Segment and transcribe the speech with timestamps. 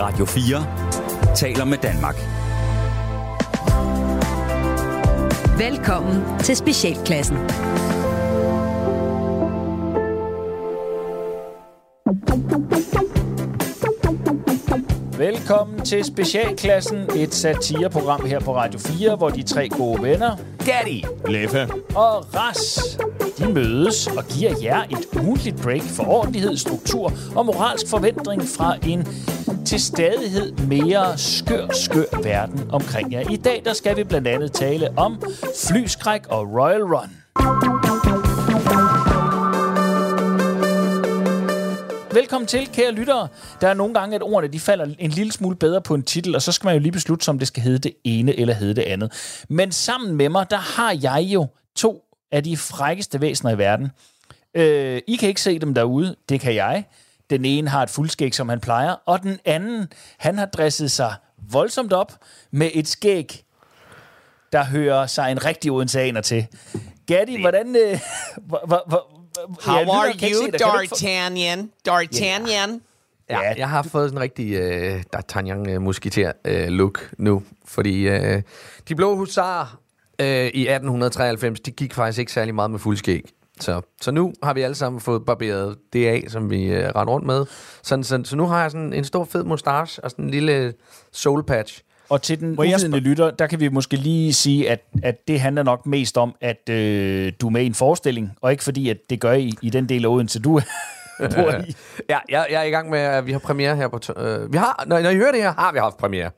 [0.00, 2.16] Radio 4 taler med Danmark.
[5.58, 7.36] Velkommen til Specialklassen.
[15.48, 21.04] Velkommen til Specialklassen, et satireprogram her på Radio 4, hvor de tre gode venner, Gatti,
[21.28, 21.68] Leffe.
[21.94, 22.98] og Ras,
[23.38, 28.76] de mødes og giver jer et ugentligt break for ordentlighed, struktur og moralsk forventning fra
[28.86, 29.06] en
[29.66, 33.30] til stadighed mere skør, skør verden omkring jer.
[33.30, 35.22] I dag der skal vi blandt andet tale om
[35.68, 37.77] flyskræk og Royal Run.
[42.12, 43.28] Velkommen til, kære lyttere.
[43.60, 46.34] Der er nogle gange, at ordene de falder en lille smule bedre på en titel,
[46.34, 48.74] og så skal man jo lige beslutte, om det skal hedde det ene eller hedde
[48.74, 49.42] det andet.
[49.48, 53.90] Men sammen med mig, der har jeg jo to af de frækkeste væsener i verden.
[54.54, 56.84] Øh, I kan ikke se dem derude, det kan jeg.
[57.30, 59.86] Den ene har et fuldskæg, som han plejer, og den anden,
[60.18, 61.14] han har dresset sig
[61.50, 62.12] voldsomt op
[62.50, 63.44] med et skæg,
[64.52, 66.46] der hører sig en rigtig odenseaner til.
[67.06, 67.76] Gatti, hvordan...
[67.76, 68.00] Øh,
[69.60, 71.70] How ja, are you, D'Artagnan?
[71.88, 72.80] D'Artagnan?
[73.30, 73.54] Ja, Ja.
[73.56, 78.42] jeg har fået sådan en rigtig øh, D'Artagnan øh, musketer øh, look nu, fordi øh,
[78.88, 79.80] de blå husarer
[80.20, 83.22] øh, i 1893, de gik faktisk ikke særlig meget med fuldskæg.
[83.60, 87.12] Så, så nu har vi alle sammen fået barberet det af, som vi øh, render
[87.12, 87.46] rundt med.
[87.82, 90.74] Sådan, så, så nu har jeg sådan en stor fed mustache og sådan en lille
[91.12, 91.82] soul patch.
[92.08, 95.62] Og til den uvidende lytter, der kan vi måske lige sige, at, at det handler
[95.62, 98.96] nok mest om, at øh, du er med i en forestilling, og ikke fordi, at
[99.10, 100.50] det gør I i den del af Odense, du
[101.36, 101.74] bor i.
[102.08, 104.00] Ja, jeg, jeg er i gang med, at vi har premiere her på...
[104.16, 106.30] Øh, vi har, når, når I hører det her, har vi haft premiere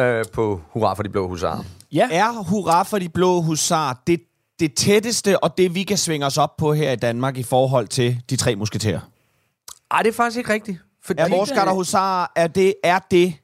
[0.00, 1.64] øh, på Hurra for de blå husarer.
[1.92, 4.20] Ja, Er hurra for de blå husar det,
[4.60, 7.88] det tætteste, og det vi kan svinge os op på her i Danmark i forhold
[7.88, 9.00] til de tre musketerer?
[9.90, 10.78] Ej, det er faktisk ikke rigtigt.
[11.04, 13.34] Fordi, Er vores garder husar, er det, er det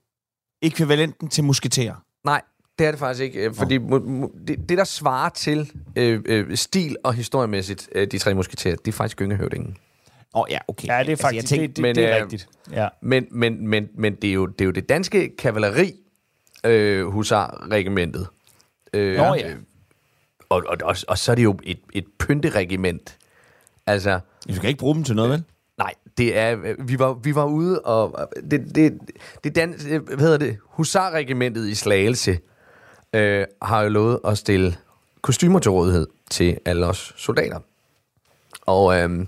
[0.63, 1.95] ekvivalenten til musketerer?
[2.25, 2.43] Nej,
[2.79, 3.41] det er det faktisk ikke.
[3.41, 8.07] øh, Fordi mu- mu- det, det, der svarer til øh, øh, stil og historiemæssigt, øh,
[8.07, 9.77] de tre musketerer, det er faktisk gyngehøvdingen.
[10.35, 10.89] Åh oh, ja, okay.
[10.89, 12.49] ja det er faktisk jeg tænkte, det, det, men, det er øh, rigtigt.
[12.73, 12.89] Ja.
[13.03, 15.93] Men, men, men, men det, er jo, det er jo det danske kavaleri,
[16.65, 18.27] øh, husarregimentet.
[18.95, 19.55] Øh, Nå ja.
[20.49, 23.19] og, og, og, og så er det jo et, et pynteregiment.
[23.87, 25.45] Altså, Du skal ikke bruge dem til noget, vel?
[26.21, 28.99] Det er, øh, vi var, vi var ude, og øh, det, det,
[29.45, 32.39] det dan, øh, hvad hedder det, husarregimentet i Slagelse
[33.15, 34.77] øh, har jo lovet at stille
[35.23, 37.59] kostymer til rådighed til alle os soldater.
[38.67, 39.27] Og, øh,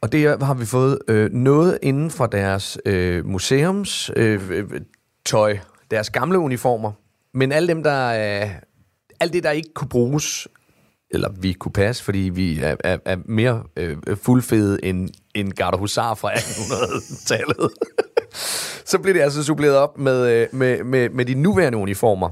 [0.00, 4.62] og det har vi fået øh, noget inden for deres øh, museums øh,
[5.24, 5.58] tøj,
[5.90, 6.92] deres gamle uniformer,
[7.34, 8.42] men alle dem, der...
[8.42, 8.50] Øh,
[9.20, 10.48] alt det, der ikke kunne bruges,
[11.12, 15.76] eller vi kunne passe, fordi vi er, er, er mere øh, fuldfede end, end Garda
[15.76, 17.70] Husar fra 1800-tallet.
[18.90, 22.30] så blev det altså suppleret op med, øh, med, med, med de nuværende uniformer.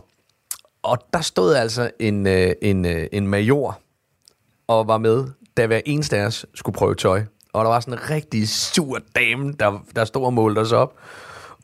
[0.82, 3.80] Og der stod altså en, øh, en, øh, en major
[4.68, 5.24] og var med,
[5.56, 7.22] da hver eneste af os skulle prøve tøj.
[7.52, 10.94] Og der var sådan en rigtig sur dame, der, der stod og målte os op.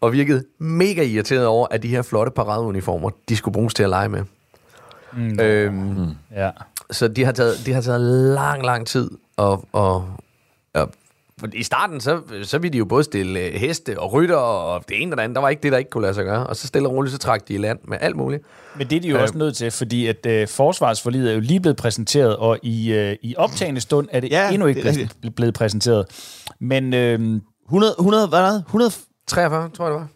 [0.00, 3.88] Og virkede mega irriteret over, at de her flotte paradeuniformer, de skulle bruges til at
[3.88, 4.25] lege med.
[5.12, 5.41] Mm.
[5.41, 6.50] Øhm, ja.
[6.91, 8.01] Så de har taget, de har taget
[8.35, 9.11] lang, lang tid.
[9.37, 10.09] Og, og,
[10.75, 10.91] og
[11.41, 14.85] for I starten, så, så ville de jo både stille øh, heste og rytter og
[14.89, 15.35] det ene og det andet.
[15.37, 16.47] Der var ikke det, der ikke kunne lade sig gøre.
[16.47, 18.43] Og så stille og roligt, så trak de i land med alt muligt.
[18.77, 19.23] Men det er de jo Øh.
[19.23, 23.17] også nødt til, fordi at øh, forsvarsforlidet er jo lige blevet præsenteret, og i, øh,
[23.23, 26.07] i optagende stund er det Ja, endnu ikke det blevet, blevet præsenteret.
[26.61, 28.59] Men øh, 100, 100, hvad er det?
[28.67, 28.93] 100,
[29.27, 30.09] 43, tror jeg, det var.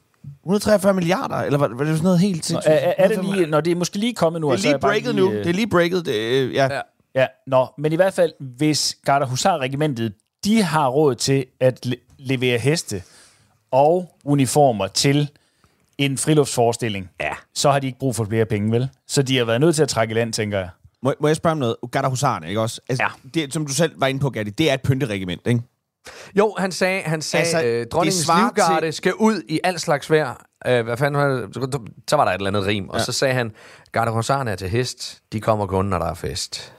[0.45, 2.73] 143 milliarder, eller var, var det sådan noget helt sindssygt?
[2.75, 5.15] er, er, det lige, når det er måske lige kommet nu, Det er lige breaket
[5.15, 5.31] nu.
[5.33, 6.07] øh, Det er lige breaket.
[6.07, 6.69] Det, øh, ja.
[6.75, 6.81] Ja.
[7.15, 10.13] Ja, nå, men i hvert fald, hvis Garda Husar-regimentet,
[10.45, 13.03] de har råd til at le- levere heste
[13.71, 15.31] og uniformer til
[15.99, 17.31] en friluftsforestilling, Ja.
[17.55, 18.89] så har de ikke brug for flere penge, vel?
[19.07, 20.69] Så de har været nødt til at trække i land, tænker jeg.
[21.03, 21.77] Må, må jeg spørge om noget?
[21.93, 22.81] Garda Husarne, ikke også?
[22.89, 23.31] Altså, Ja.
[23.41, 25.61] det, som du selv var inde på, Gatti, det er et pynteregiment, ikke?
[26.35, 30.11] Jo, han sagde, han sagde Altså, øh, dronningens livgarde til- skal ud i alt slags
[30.11, 30.47] vejr.
[30.67, 31.55] Øh, hvad fanden var det?
[32.11, 32.89] Så var der et eller andet rim.
[32.89, 33.05] Og Ja.
[33.05, 33.53] så sagde han,
[33.93, 34.11] garde
[34.51, 35.23] er til hest.
[35.33, 36.73] De kommer kun, når der er fest.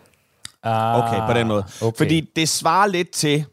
[0.63, 1.65] Ah, Okay, på den måde.
[1.81, 1.97] Okay.
[1.97, 3.45] Fordi det svarer lidt til,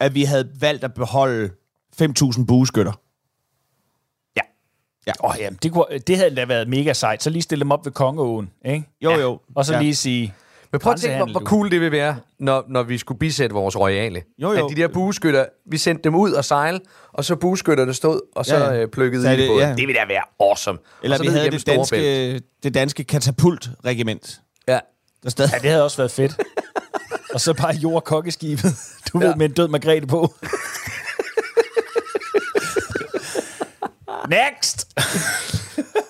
[0.00, 1.50] at vi havde valgt at beholde
[2.02, 2.92] 5.000 bueskytter.
[5.24, 7.22] Åh, oh, jamen, det, kunne, det havde da været mega sejt.
[7.22, 8.88] Så lige stille dem op ved Kongeåen, ikke?
[9.00, 9.40] Jo, jo.
[9.54, 9.78] Og så Ja.
[9.78, 9.82] ja.
[9.82, 10.34] lige sige...
[10.72, 13.54] Men prøv at tænke, hvor, hvor cool det vil være, når, når vi skulle bisætte
[13.54, 14.22] vores royale.
[14.38, 14.66] Jo, jo.
[14.66, 16.80] At de der bueskytter, vi sendte dem ud og sejle,
[17.12, 18.86] og så bueskytterne stod, og så Ja, ja, ja.
[18.86, 19.68] plukkede Så i det, det, ja.
[19.68, 20.78] det ville da være awesome.
[21.02, 24.40] Eller og så vi havde det danske, det danske katapultregiment.
[24.68, 24.78] Ja.
[25.22, 25.50] Der stadig...
[25.52, 26.32] Ja, det havde også været fedt.
[27.34, 28.74] og så bare jord kokkeskibet,
[29.12, 29.34] du ved, Ja.
[29.34, 30.34] med en død Margrethe på.
[34.28, 34.88] Next!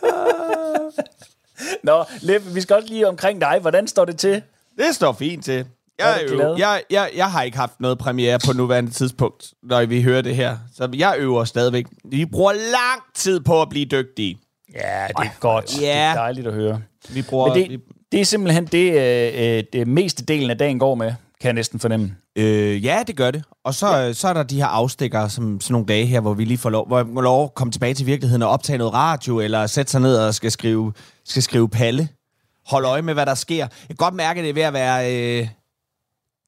[1.85, 3.59] Nå, Leppe, vi skal også lige omkring dig.
[3.61, 4.43] Hvordan står det til?
[4.79, 5.65] Det står fint til.
[5.99, 9.85] Jeg, er jo, jeg, jeg, jeg har ikke haft noget premiere på nuværende tidspunkt, når
[9.87, 10.57] vi hører det her.
[10.75, 11.87] Så jeg øver stadigvæk.
[12.05, 14.39] Vi bruger lang tid på at blive dygtige.
[14.75, 15.67] Ja, det er godt.
[15.71, 16.11] Det Ja.
[16.11, 16.81] er dejligt at høre.
[17.09, 17.55] Vi bruger...
[17.55, 17.81] Men det,
[18.13, 21.55] det er simpelthen det, øh, øh, det meste delen af dagen går med, kan jeg
[21.55, 22.17] næsten fornemme.
[22.37, 23.45] øh, ja, det gør det.
[23.65, 24.13] Og så, ja.
[24.13, 26.71] så er der de her afstikker, som sådan nogle dage her, hvor vi lige får
[26.71, 29.67] lov, hvor jeg må lov at komme tilbage til virkeligheden og optage noget radio, eller
[29.67, 30.93] sætte sig ned og skal skrive,
[31.25, 32.09] skal skrive palle.
[32.67, 33.57] Hold øje med, hvad der sker.
[33.57, 35.41] Jeg kan godt mærke, at det er ved at være...
[35.41, 35.49] Øh,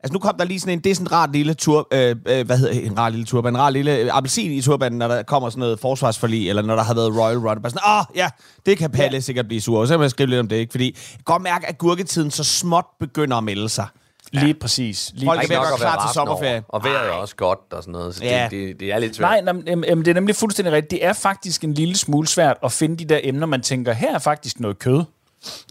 [0.04, 2.16] Altså nu kom der lige sådan en, det er sådan en rar lille tur, øh,
[2.26, 5.08] øh, hvad hedder en rar lille turban, en rar lille øh, appelsin i turbanen, når
[5.08, 7.62] der kommer sådan noget forsvarsforlig, eller når der har været Royal Run.
[7.62, 8.30] Bare sådan, åh ja,
[8.66, 9.20] det kan Palle ja.
[9.20, 9.80] sikkert blive sur.
[9.80, 10.70] Og så må jeg skrive lidt om det, ikke?
[10.70, 13.86] Fordi jeg kan godt mærke, at gurketiden så småt begynder at melde sig.
[14.32, 15.12] Lige præcis.
[15.14, 16.62] Lige Folk er ved at gøre være klar til sommerferie.
[16.68, 18.42] Og vejret er også godt og sådan noget, så Ja.
[18.50, 19.44] det, det, det er lidt svært.
[19.44, 20.90] Nej, nej men, det er nemlig fuldstændig rigtigt.
[20.90, 24.14] Det er faktisk en lille smule svært at finde de der emner, man tænker, her
[24.14, 25.02] er faktisk noget kød.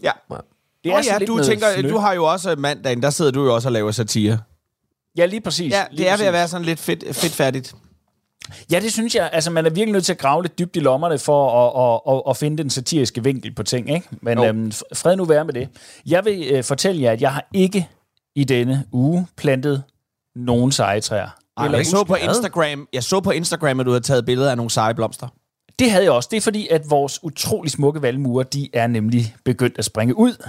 [0.02, 0.10] Ja.
[0.84, 1.88] Det er sådan ja, lidt du noget tænker, fnø.
[1.90, 4.38] du har jo også mandagen, der sidder du jo også og laver satire.
[5.16, 5.72] Ja, lige præcis.
[5.72, 6.26] Ja, lige det er ved præcis.
[6.26, 7.74] at være sådan lidt fedt, fedt færdigt.
[8.72, 9.30] Ja, det synes jeg.
[9.32, 12.14] Altså, man er virkelig nødt til at grave lidt dybt i lommerne for at, at,
[12.16, 14.08] at, at finde den satiriske vinkel på ting, ikke?
[14.22, 14.44] Men Jo.
[14.44, 15.68] øhm, fred nu være med det.
[16.06, 17.88] Jeg vil øh, fortælle jer, at jeg har ikke
[18.36, 19.82] i denne uge plantet
[20.36, 21.28] nogen seje træer.
[21.64, 24.56] Eller jeg så på Instagram, jeg så på Instagram, at du havde taget billeder af
[24.56, 25.28] nogle seje blomster.
[25.78, 26.28] Det havde jeg også.
[26.30, 30.48] Det er fordi, at vores utrolig smukke valmuer, de er nemlig begyndt at springe ud.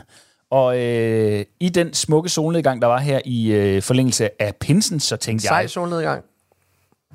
[0.51, 5.15] Og øh, i den smukke solnedgang, der var her i øh, forlængelse af pinsen, så
[5.17, 5.69] tænkte Sej jeg...
[5.69, 6.23] solnedgang.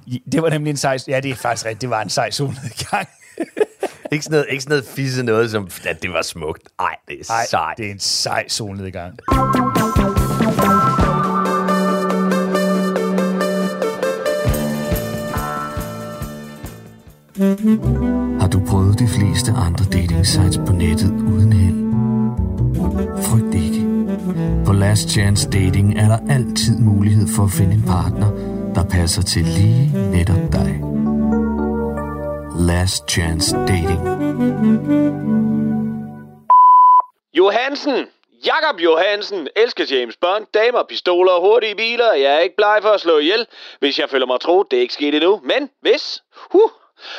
[0.06, 0.98] I- Det var nemlig en sej...
[1.08, 1.80] Ja, det er faktisk rigtigt.
[1.80, 3.08] Det var en sej solnedgang.
[4.12, 6.62] Ikke sådan noget, ikke sådan noget fisse noget, som at det var smukt.
[6.80, 7.76] Nej, det er Nej, sejt.
[7.78, 9.18] det er en sej solnedgang.
[24.98, 28.30] Last Chance Dating er der altid mulighed for at finde en partner,
[28.74, 30.70] der passer til lige netop dig.
[32.70, 34.00] Last Chance Dating.
[37.34, 38.06] Johansen!
[38.46, 42.12] Jakob Johansen elsker James Bond, damer, pistoler og hurtige biler.
[42.12, 43.46] Jeg er ikke bleg for at slå ihjel,
[43.78, 44.62] hvis jeg føler mig tro.
[44.62, 45.40] Det er ikke sket endnu.
[45.44, 46.22] Men hvis...
[46.52, 46.70] Huh,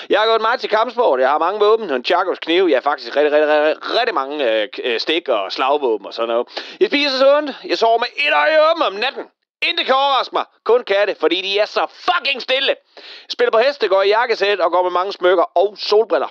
[0.10, 1.20] jeg har gået meget til kampsport.
[1.20, 1.90] Jeg har mange våben.
[1.90, 2.68] En Chakos kniv.
[2.70, 6.28] Jeg har faktisk rigtig, rigtig, rigtig, rigtig mange øh, øh stik og slagvåben og sådan
[6.28, 6.48] noget.
[6.80, 7.58] Jeg spiser sundt.
[7.66, 9.26] Jeg sover med et øje åben om natten.
[9.62, 10.46] Intet kan overraske mig.
[10.64, 12.76] Kun katte, fordi de er så fucking stille.
[12.98, 16.28] Jeg spiller på heste, går i jakkesæt og går med mange smykker og solbriller.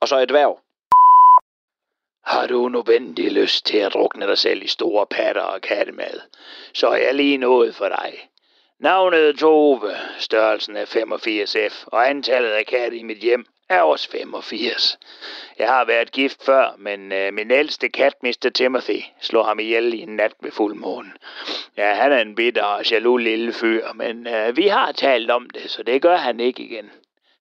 [0.00, 0.60] Og så et dværg.
[2.26, 6.20] Har du nødvendig lyst til at drukne dig selv i store patter og kattemad,
[6.74, 8.25] så er jeg lige noget for dig.
[8.78, 14.10] Navnet er Tove, størrelsen er 85F, og antallet af katte i mit hjem er også
[14.10, 14.98] 85.
[15.58, 18.50] Jeg har været gift før, men øh, min ældste kat, Mr.
[18.54, 21.12] Timothy, slog ham ihjel i en nat ved fuldmånen.
[21.76, 25.50] Ja, han er en bitter og jaloux lille fyr, men øh, vi har talt om
[25.50, 26.90] det, så det gør han ikke igen.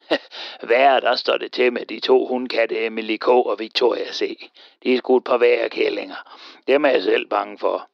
[0.69, 3.27] Værre, der står det til med de to hundkatte Emily K.
[3.27, 4.49] og Victoria C.
[4.83, 6.35] De er skudt på hver kællinger.
[6.67, 7.89] Dem er jeg selv bange for.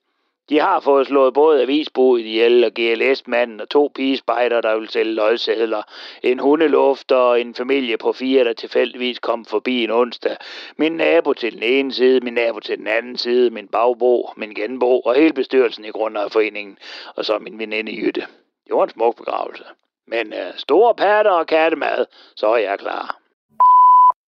[0.51, 5.13] De har fået slået både avisbudet ihjel og GLS-manden og to pigespejder, der vil sælge
[5.13, 5.81] løgsedler.
[6.23, 10.37] En hundeluft og en familie på fire, der tilfældigvis kom forbi en onsdag.
[10.77, 14.53] Min nabo til den ene side, min nabo til den anden side, min bagbo, min
[14.53, 16.77] genbo og hele bestyrelsen i Grundejerforeningen.
[17.15, 18.21] Og så min veninde Jytte.
[18.67, 19.63] Det var en smuk begravelse.
[20.07, 23.17] Men øh, store patter og kattemad, så er jeg klar.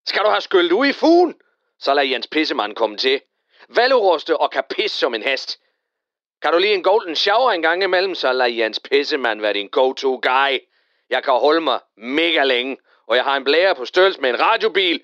[0.05, 1.35] Skal du have skyllet ud i fugen?
[1.79, 3.21] Så lad Jens Pissemand komme til.
[3.75, 5.59] Valuruste og kan pisse som en hest.
[6.43, 9.67] Kan du lige en golden shower en gang imellem, så lad Jens Pissemand være din
[9.67, 10.59] go-to guy.
[11.09, 14.39] Jeg kan holde mig mega længe, og jeg har en blære på størrelse med en
[14.39, 15.01] radiobil,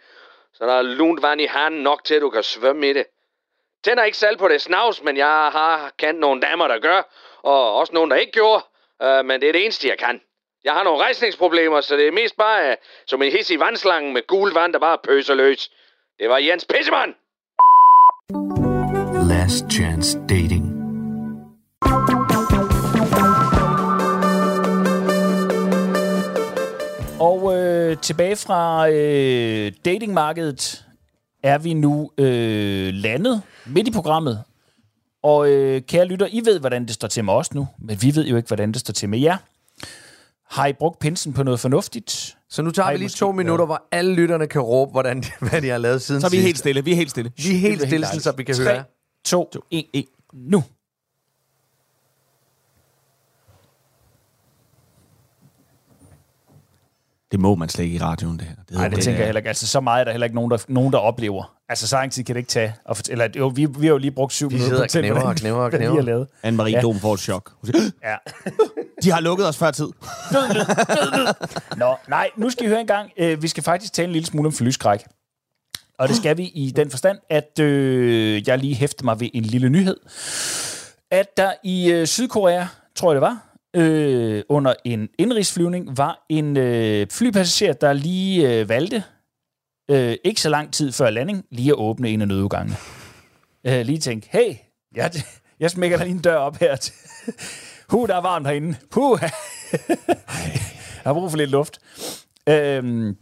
[0.54, 3.06] så der er lunt vand i handen nok til, at du kan svømme i det.
[3.84, 7.02] Tænder ikke selv på det snavs, men jeg har kendt nogle damer, der gør,
[7.44, 8.64] og også nogle, der ikke gjorde,
[9.04, 10.22] uh, men det er det eneste, jeg kan.
[10.64, 12.76] Jeg har nogle rejsningsproblemer, så det er mest bare uh,
[13.08, 15.72] som en hissig vandslange med gul vand, der bare pøser løs.
[16.20, 17.14] Det var Jens Pissemand!
[19.30, 20.59] Last Chance Dating.
[27.90, 30.86] Øh, tilbage fra øh, datingmarkedet
[31.44, 34.44] er vi nu øh, landet midt i programmet.
[35.24, 38.16] Og øh, kære lytter, I ved, hvordan det står til med os nu, men vi
[38.16, 39.38] ved jo ikke, hvordan det står til med jer.
[40.50, 42.38] Har I brugt pinsen på noget fornuftigt?
[42.50, 44.92] Så nu tager Har I vi lige måske- to minutter, hvor alle lytterne kan råbe,
[44.92, 46.46] hvordan, de- hvad de har lavet siden Så er vi sidst.
[46.46, 47.32] helt stille, vi er helt stille.
[47.38, 48.74] Vi er helt stille, så vi kan dejligt.
[48.76, 48.84] høre.
[49.26, 50.64] 2, 1, 1, nu.
[57.32, 58.56] Det må man slet ikke i radioen, det her.
[58.70, 59.48] Det Nej, det tænker jeg heller ikke.
[59.48, 61.56] Altså, så meget er der heller ikke nogen, der, nogen, der oplever.
[61.70, 62.76] Altså, så lang tid kan det ikke tage.
[62.90, 64.92] At fortælle, eller, jo, vi, vi har jo lige brugt syv minutter på og at
[64.92, 66.26] knæver og knæver og knæver.
[66.46, 66.82] Anne-Marie Ja.
[66.82, 67.52] Dom får et chok.
[68.04, 68.16] Ja.
[69.04, 69.88] de har lukket os før tid.
[71.78, 73.12] Nå, nej, nu skal I høre en gang.
[73.18, 75.00] Øh, vi skal faktisk tale en lille smule om flyskræk.
[76.00, 79.44] Og det skal vi i den forstand, at øh, jeg lige hæfter mig ved en
[79.44, 79.98] lille nyhed.
[81.12, 86.58] At der i øh, Sydkorea, tror jeg det var, øh, under en indrigsflyvning, var en
[86.58, 89.04] øh, flypassager, der lige øh, valgte,
[89.92, 92.78] øh, ikke så lang tid før landing, lige at åbne en af nødudgangene.
[93.68, 94.56] Øh, lige tænke, hey,
[94.96, 95.12] jeg,
[95.60, 96.76] jeg smækker der lige en dør op her.
[96.84, 96.94] til-
[97.90, 98.76] Hu, der er varmt herinde.
[98.92, 99.32] Puh, jeg
[101.04, 101.80] har brug for lidt luft.
[102.50, 103.18] Øhm,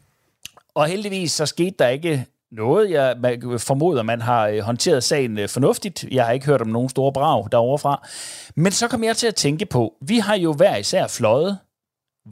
[0.75, 2.91] og heldigvis så skete der ikke noget.
[2.91, 6.05] Jeg man formoder, man har øh, håndteret sagen øh, fornuftigt.
[6.11, 8.07] Jeg har ikke hørt om nogen store brag derovre fra.
[8.55, 11.57] Men så kom jeg til at tænke på, vi har jo hver især fløjet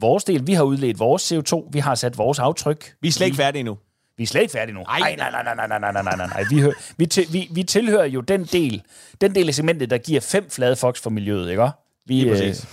[0.00, 0.46] vores del.
[0.46, 1.68] Vi har udledt vores CO2.
[1.72, 2.94] Vi har sat vores aftryk.
[3.00, 3.78] Vi er slet ikke færdige nu.
[4.16, 4.80] Vi er slet ikke færdige nu.
[4.80, 6.44] Ej, nej, nej, nej, nej, nej, nej, nej, nej, nej.
[6.50, 8.82] Vi, vi, til, vi, vi tilhører jo den del,
[9.20, 11.68] den del af segmentet, der giver fem flade fox for miljøet, ikke?
[12.06, 12.66] Vi, Lige øh, præcis.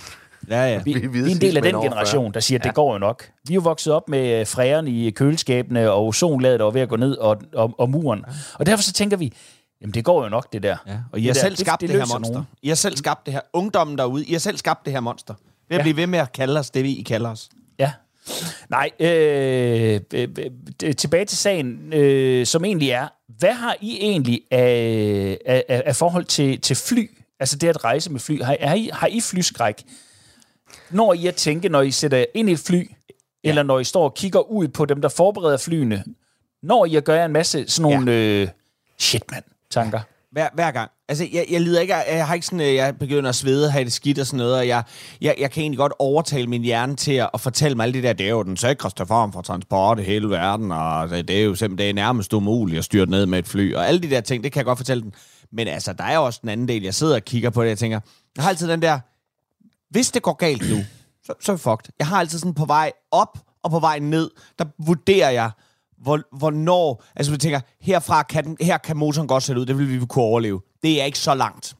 [0.50, 0.80] Ja, ja.
[0.84, 2.74] vi, Vi er vi, vi er en del af den generation, der siger, at det
[2.74, 3.28] går jo nok.
[3.48, 6.80] Vi er jo vokset op med øh, fræren i køleskabene, og ozonlaget der var ved
[6.80, 8.24] at gå ned, og, og, og muren.
[8.54, 9.32] Og derfor så tænker vi,
[9.80, 10.76] jamen det går jo nok, det der.
[10.86, 12.32] Ja, og I har selv skabt det, det her løser monster.
[12.32, 12.46] nogen.
[12.62, 13.40] I har selv skabt det her.
[13.52, 15.34] Ungdommen derude, I har selv skabt det her monster.
[15.68, 15.82] Ved at Ja.
[15.82, 17.48] blive ved med at kalde os det, I kalder os.
[17.78, 17.92] Ja.
[18.70, 20.28] Nej, øh, øh,
[20.84, 23.08] øh, tilbage til sagen, øh, som egentlig er,
[23.38, 27.10] hvad har I egentlig af, af, af, af forhold til, til fly?
[27.40, 28.42] Altså det at rejse med fly.
[28.42, 29.82] Har, har, I, har I flyskræk?
[30.94, 32.90] Når I at tænke, når I sætter jer ind i et fly,
[33.44, 33.48] ja.
[33.48, 36.04] eller når I står og kigger ud på dem, der forbereder flyene,
[36.62, 38.42] når I at gøre en masse sådan nogle, ja.
[38.42, 38.48] øh,
[38.98, 40.00] shit mand, tanker.
[40.32, 40.90] Hver, hver gang.
[41.08, 43.84] Altså, jeg, jeg lider ikke, jeg har ikke sådan, øh, jeg begynder at svede have
[43.84, 44.82] det skidt og sådan noget, og jeg,
[45.20, 48.02] jeg, jeg kan egentlig godt overtale min hjerne til at, at fortælle mig alt det
[48.02, 51.40] der, det er jo den sikreste form for transport i hele verden, og det, det
[51.40, 54.00] er jo simpelthen, det er nærmest umuligt at styre ned med et fly, og alle
[54.00, 55.14] de der ting, det kan jeg godt fortælle den.
[55.52, 57.68] Men altså, der er jo også den anden del, jeg sidder og kigger på det,
[57.68, 58.00] jeg tænker,
[58.36, 59.00] jeg har altid den der,
[59.90, 60.76] hvis det går galt nu,
[61.24, 61.92] så, så er fucked.
[61.98, 65.50] Jeg har altid sådan på vej op og på vej ned, der vurderer jeg,
[65.98, 69.78] hvor, hvornår, altså vi tænker, herfra kan, den, her kan motoren godt sætte ud, det
[69.78, 70.60] vil vi kunne overleve.
[70.82, 71.76] Det er ikke så langt.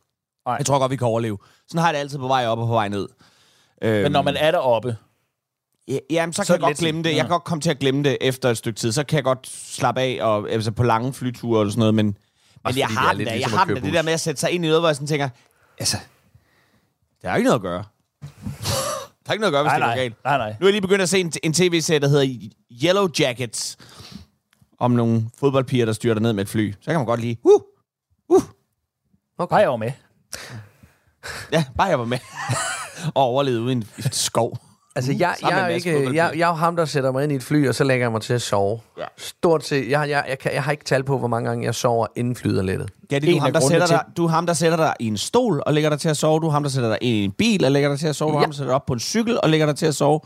[0.47, 0.55] Nej.
[0.55, 1.39] Jeg tror godt, vi kan overleve.
[1.69, 3.09] Sådan har jeg det altid på vej op og på vej ned.
[3.83, 4.97] Øhm, Men når man er deroppe,
[5.89, 7.11] Ja, jamen, så, Så kan det jeg godt glemme det.
[7.11, 8.93] Jeg kan godt komme til at glemme det efter et stykke tid.
[8.93, 11.95] Så kan jeg godt slappe af og, altså på lange flyture og sådan noget.
[11.95, 12.07] Men,
[12.65, 14.13] men jeg har det er der, jeg ligesom har den køre der, det der med
[14.13, 15.29] at sætte sig ind i noget, hvor jeg sådan tænker,
[15.79, 15.97] altså,
[17.23, 17.85] der er ikke noget at gøre.
[19.25, 20.25] Der er ikke noget at gøre, hvis nej, det går nej, galt.
[20.25, 20.57] nej, nej.
[20.61, 22.49] Nu er jeg lige begyndt at se en, en tv-serie, der hedder
[22.85, 23.77] Yellow Jackets,
[24.79, 26.73] om nogle fodboldpiger, der styrter ned med et fly.
[26.81, 27.61] Så kan man godt lige, uh,
[29.39, 29.93] Bare jeg var med.
[31.53, 32.19] ja, bare jeg var med.
[33.15, 34.59] og overlevede ude i en skov.
[34.97, 37.23] Altså, jeg, Sammen jeg, med er ikke, jeg, jeg er jo ham, der sætter mig
[37.25, 38.81] ind i et fly, og så lægger jeg mig til at sove.
[38.99, 39.05] Ja.
[39.17, 39.91] Stort set.
[39.91, 42.37] Jeg, jeg, jeg, kan, jeg har ikke tal på, hvor mange gange jeg sover inden
[42.37, 42.91] flyet er lettet.
[43.11, 45.07] Ja, det er du, ham, der sætter dig, du er ham, der sætter dig i
[45.07, 46.41] en stol og lægger dig til at sove.
[46.41, 48.31] Du er ham, der sætter dig i en bil og lægger dig til at sove.
[48.33, 48.45] Du er Ja.
[48.45, 50.21] ham, der sætter dig op på en cykel og lægger dig til at sove.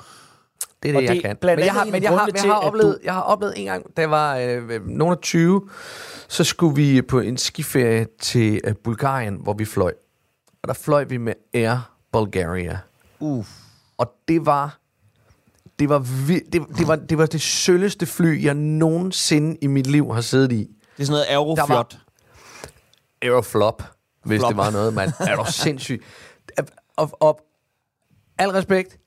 [0.82, 1.36] Det er Og det, jeg det er kan.
[1.40, 3.12] blandt Men jeg andet har, en men jeg har, jeg til, har, oplevet, du- jeg
[3.14, 5.62] har oplevet en gang, da jeg var øh, nogen af 20,
[6.28, 9.92] så skulle vi på en skiferie til øh, Bulgarien, hvor vi fløj.
[10.62, 12.78] Og der fløj vi med Air Bulgaria.
[13.20, 13.48] Uff.
[13.98, 14.78] Og det var
[15.78, 15.98] det var,
[16.52, 20.52] det, det var det var det sølleste fly, jeg nogensinde i mit liv har siddet
[20.52, 20.56] i.
[20.56, 21.98] Det er sådan noget aeroflot.
[23.22, 23.82] Aeroflop,
[24.24, 24.48] hvis Flop.
[24.48, 25.12] det var noget, mand.
[25.20, 26.04] Er du sindssyg?
[26.96, 27.40] Og, og
[28.38, 28.98] al respekt,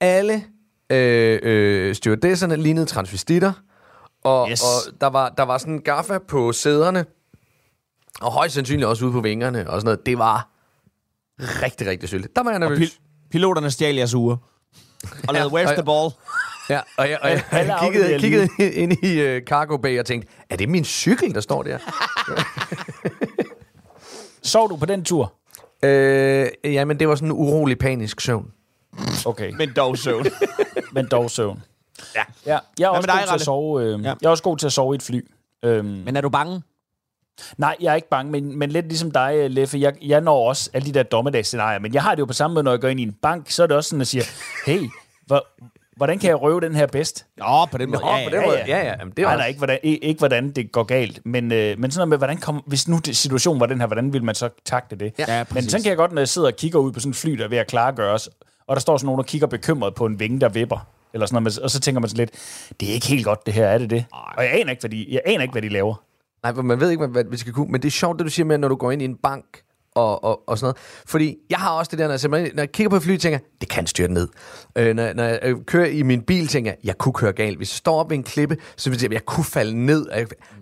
[0.00, 0.44] alle
[0.90, 3.52] øh, øh, stewardesserne lignede transvestitter,
[4.24, 4.62] og, Yes.
[4.62, 7.06] og der, var, der var sådan en gaffa på sæderne,
[8.20, 10.06] og højst sandsynligt også ude på vingerne og sådan noget.
[10.06, 10.48] Det var
[11.38, 12.36] rigtig, rigtig søldigt.
[12.36, 12.78] Der var jeg nervøs.
[12.78, 14.36] Pil- piloterne stjal jeres uger.
[15.28, 16.10] Og lavede Ja, where's og- the ball?
[16.70, 20.06] Ja, og jeg, og jeg, Alle jeg kiggede, kiggede ind i uh, cargo bay og
[20.06, 21.78] tænkte, er det min cykel, der står der?
[24.42, 25.32] Sov du på den tur?
[25.82, 28.50] øh, jamen, det var sådan en urolig, panisk søvn.
[29.26, 29.52] Okay.
[29.56, 30.26] Men dog søvn.
[30.94, 31.62] men dog søvn.
[32.14, 32.22] Ja.
[32.46, 32.58] ja.
[32.78, 33.82] Jeg er Hvad også med dig, god til at sove.
[33.82, 34.08] Øh, Ja.
[34.08, 34.14] ja.
[34.22, 35.20] Jeg er også god til at sove i et fly.
[35.64, 36.62] Øhm, Men er du bange?
[37.58, 39.78] Nej, jeg er ikke bange, men, men lidt ligesom dig, øh, Leffe.
[39.78, 42.54] Jeg, jeg når også alle de der dommedagsscenarier, men jeg har det jo på samme
[42.54, 44.24] måde, når jeg går ind i en bank, så er det også sådan, at jeg
[44.24, 44.88] siger, hey,
[45.26, 45.46] hvor,
[45.96, 47.26] hvordan kan jeg røve den her bedst?
[47.38, 48.00] Nå, på den måde.
[48.00, 48.58] Nå, på den måde.
[48.66, 48.94] Ja, ja.
[48.98, 51.90] Jamen, det var Nej, nej, ikke hvordan, ikke, hvordan det går galt, men, øh, men
[51.90, 54.34] sådan noget med, hvordan kom, hvis nu det, situationen var den her, hvordan vil man
[54.34, 55.12] så takte det?
[55.18, 55.70] Ja, men præcis.
[55.70, 57.44] sådan kan jeg godt, når jeg sidder og kigger ud på sådan et fly, der
[57.44, 58.28] er ved at klargøres,
[58.66, 61.42] og der står sådan nogen, der kigger bekymret på en vinge, der vipper, eller sådan
[61.42, 62.30] noget, og så tænker man sådan lidt,
[62.80, 64.04] det er ikke helt godt det her, er det det?
[64.36, 65.94] Og jeg aner ikke, hvad de, jeg aner ikke, hvad de laver.
[66.42, 67.72] Nej, for man ved ikke, hvad, vi skal kunne.
[67.72, 69.44] Men det er sjovt, det du siger med, når du går ind i en bank,
[69.94, 70.76] og, og, og sådan noget.
[71.06, 73.38] Fordi jeg har også det der, når jeg, når jeg kigger på et fly, tænker
[73.60, 74.28] det kan styrte ned.
[74.76, 77.56] Øh, når, når jeg øh, kører i min bil, tænker jeg, jeg kunne køre galt.
[77.56, 80.06] Hvis jeg står op ved en klippe, så vil jeg, jeg kunne falde ned.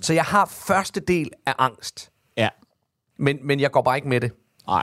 [0.00, 2.10] Så jeg har første del af angst.
[2.36, 2.48] Ja.
[3.18, 4.32] Men, men jeg går bare ikke med det.
[4.66, 4.82] Nej.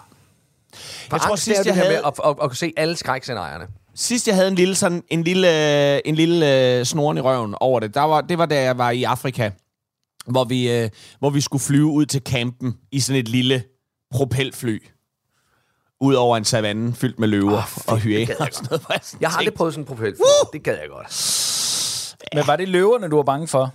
[0.76, 2.58] For Jeg tror, er sidst jo det jeg her havde- med at, at, at, at
[2.58, 3.68] se alle skrækscenarierne.
[3.96, 5.48] Sidst jeg havde en lille, sådan, en lille,
[5.96, 8.78] øh, en lille øh, snoren i røven over det, der var, det var da jeg
[8.78, 9.50] var i Afrika,
[10.28, 13.64] hvor vi, øh, hvor vi skulle flyve ud til campen i sådan et lille
[14.12, 14.80] propelfly.
[16.02, 18.86] Ud over en savanne fyldt med løver oh, og hyæner og sådan noget.
[18.90, 20.16] Jeg, sådan Jeg har aldrig prøvet sådan en propel.
[20.54, 21.08] Det gad jeg godt.
[22.36, 23.74] Men var det løverne, du var bange for?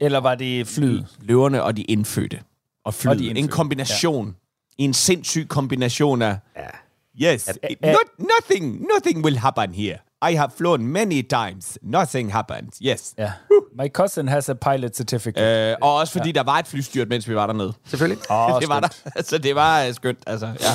[0.00, 1.06] Eller var det flyet?
[1.20, 2.40] løverne og de indfødte.
[2.84, 3.10] Og flyet.
[3.12, 4.26] Og de En indfødte, kombination.
[4.26, 4.84] Ja.
[4.84, 6.38] En sindssyg kombination af...
[6.56, 7.32] Ja.
[7.32, 9.98] Yes, it, not, nothing, nothing will happen here.
[10.30, 11.78] I have flown many times.
[11.82, 12.78] Nothing happens.
[12.82, 13.14] Yes.
[13.18, 13.32] Ja.
[13.78, 15.70] My cousin has a pilot certificate.
[15.70, 16.32] Øh, og også fordi ja.
[16.32, 17.72] der var et flystyrt, mens vi var dernede.
[17.86, 18.30] Selvfølgelig.
[18.30, 19.22] Åh, det var der.
[19.22, 20.46] Så det var uh, skønt, altså.
[20.46, 20.72] Ja.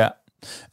[0.00, 0.08] Ja.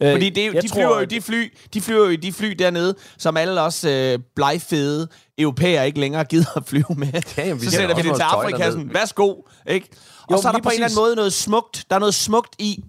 [0.01, 2.45] Øh, Fordi det, de, tror, flyver jo at- de fly, de flyver jo de fly
[2.59, 5.07] dernede, som alle os øh, blegfede
[5.37, 7.07] europæer ikke længere gider at flyve med.
[7.37, 9.35] Ja, jamen, vi så sender sætter vi det til Afrika, sådan, værsgo.
[9.67, 9.87] Ikke?
[10.27, 10.97] Og Jo, så er der på en eller anden præcis.
[10.97, 11.85] måde noget smukt.
[11.89, 12.83] Der er noget smukt i,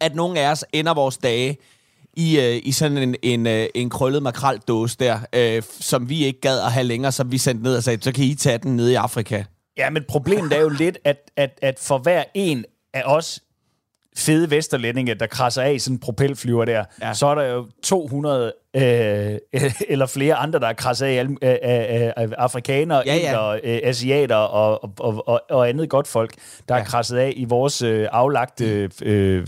[0.00, 1.56] at nogle af os ender vores dage
[2.18, 6.40] i, øh, i sådan en, en, øh, en krøllet makraldåse der, øh, som vi ikke
[6.40, 8.76] gad at have længere, som vi sendte ned og sagde, så kan I tage den
[8.76, 9.44] nede i Afrika.
[9.76, 13.40] Ja, men problemet er jo lidt, at, at, at for hver en af os
[14.16, 17.14] fede vesterlændinge, der krasser af i sådan en propelflyver der, ja.
[17.14, 18.82] Så er der jo 200 øh,
[19.88, 23.28] eller flere andre, der er krasset af, af, af, af afrikanere, Ja, ja.
[23.28, 26.34] inder, øh, asiater og, og, og, og, andet godt folk,
[26.68, 26.80] der ja.
[26.80, 29.46] er krasset af i vores øh, aflagte øh,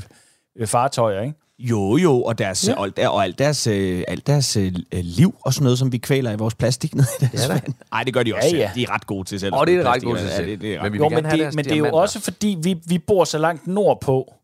[0.56, 1.39] øh, fartøjer, ikke?
[1.62, 2.75] Jo, jo, og, deres, ja.
[2.75, 6.33] og, og alt deres, øh, alt deres øh, liv og sådan noget, som vi kvæler
[6.33, 7.75] i vores plastik ned i deres Ja vand.
[7.93, 8.71] Nej, det gør de også Ja, ja.
[8.75, 9.55] De er ret gode til selv.
[9.55, 10.47] Og det er ret gode til Ja, selv.
[10.50, 12.99] det, det er Men Jo, men det, men det er jo også fordi, vi, vi
[12.99, 14.35] bor så langt nordpå,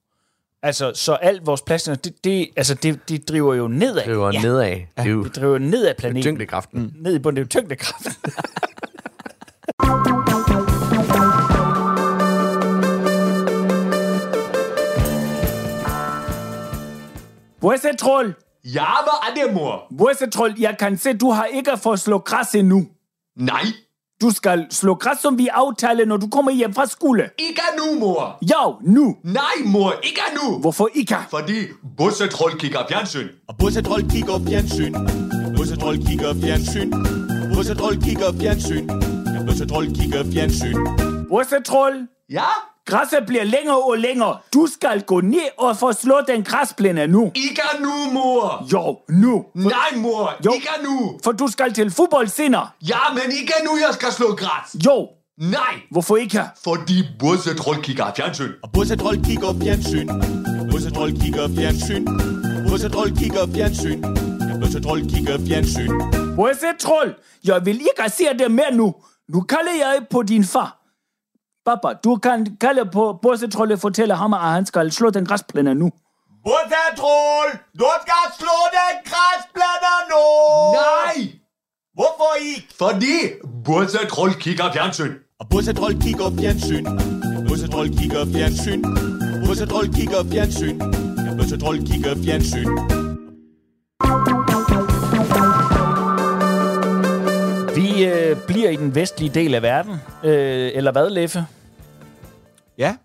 [0.62, 4.04] altså, så alt vores plastik, det, det, altså, det, det driver jo nedad.
[4.06, 4.40] Det var ja.
[4.42, 4.70] nedad.
[4.70, 6.22] Det er jo Det driver ned af planeten.
[6.22, 6.82] tyngdekraften.
[6.82, 6.92] Mm.
[7.02, 8.06] Ned i bunden, det er jo tyngdekraft.
[17.66, 18.32] Hvor er det, trold?
[18.64, 19.86] Ja, hvad er det, mor?
[19.90, 20.54] Hvor er det, trold?
[20.58, 22.86] Jeg kan se, du har ikke fået slå græs endnu.
[23.36, 23.62] Nej,
[24.20, 27.30] Du skal slå græs, som vi aftalte, når du kommer hjem fra skole.
[27.38, 28.38] ikke nu, mor.
[28.42, 29.16] Jo, nu.
[29.24, 30.58] Nej, mor, ikke nu.
[30.58, 31.16] Hvorfor ikke?
[31.30, 31.54] Fordi
[31.98, 33.28] bussetroll kigger fjernsyn.
[33.48, 34.94] Og Bussetroll kigger fjernsyn.
[35.56, 36.90] Bussetroll kigger fjernsyn.
[37.54, 38.88] Bussetroll kigger fjernsyn.
[39.46, 40.76] Bussetroll kigger fjernsyn.
[41.32, 42.08] Er det, trold?
[42.30, 42.48] Ja?
[42.86, 44.36] Græsset bliver længere og længere.
[44.54, 47.32] Du skal gå ned og få slået den græsplæne nu.
[47.34, 48.66] Ikke nu, mor.
[48.72, 49.44] Jo, nu.
[49.54, 50.52] Nej, mor, Jo.
[50.52, 51.18] ikke nu.
[51.24, 52.68] For du skal til fodbold senere.
[52.88, 54.76] Ja, men ikke nu, jeg skal slå græs.
[54.86, 55.08] Jo.
[55.40, 56.40] Nej, Hvorfor ikke?
[56.64, 58.52] fordi bussetroll kigger fjernsyn.
[58.62, 60.08] Og Bussetroll kigger fjernsyn.
[60.70, 62.04] Bussetroll kigger fjernsyn.
[62.70, 64.02] Bussetroll kigger fjernsyn.
[64.60, 65.90] Bussetroll kigger fjernsyn.
[65.90, 67.14] Er det, trold?
[67.44, 68.94] Jeg vil ikke se det mere nu.
[69.28, 70.75] Nu kalder jeg på din far.
[71.66, 75.90] Papa, du kan kalde på Bossetrollet fortælle ham, at han skal slå den græsplæne nu.
[76.44, 80.22] Bussetroll, du skal slå den græsplæner nu!
[80.72, 81.32] Nej,
[81.94, 82.68] Hvorfor ikke?
[82.78, 83.14] fordi
[83.64, 85.14] bussetroll kigger fjernsyn.
[85.40, 86.84] Og Bussetroll kigger fjernsyn.
[87.48, 88.82] Bussetroll kigger fjernsyn.
[89.46, 90.78] Bussetroll kigger fjernsyn.
[91.38, 92.68] Bussetroll kigger fjernsyn.
[97.74, 99.92] Vi øh, bliver i den vestlige del af verden.
[100.24, 101.46] Øh, eller hvad, Leffe?
[102.78, 102.96] Ja.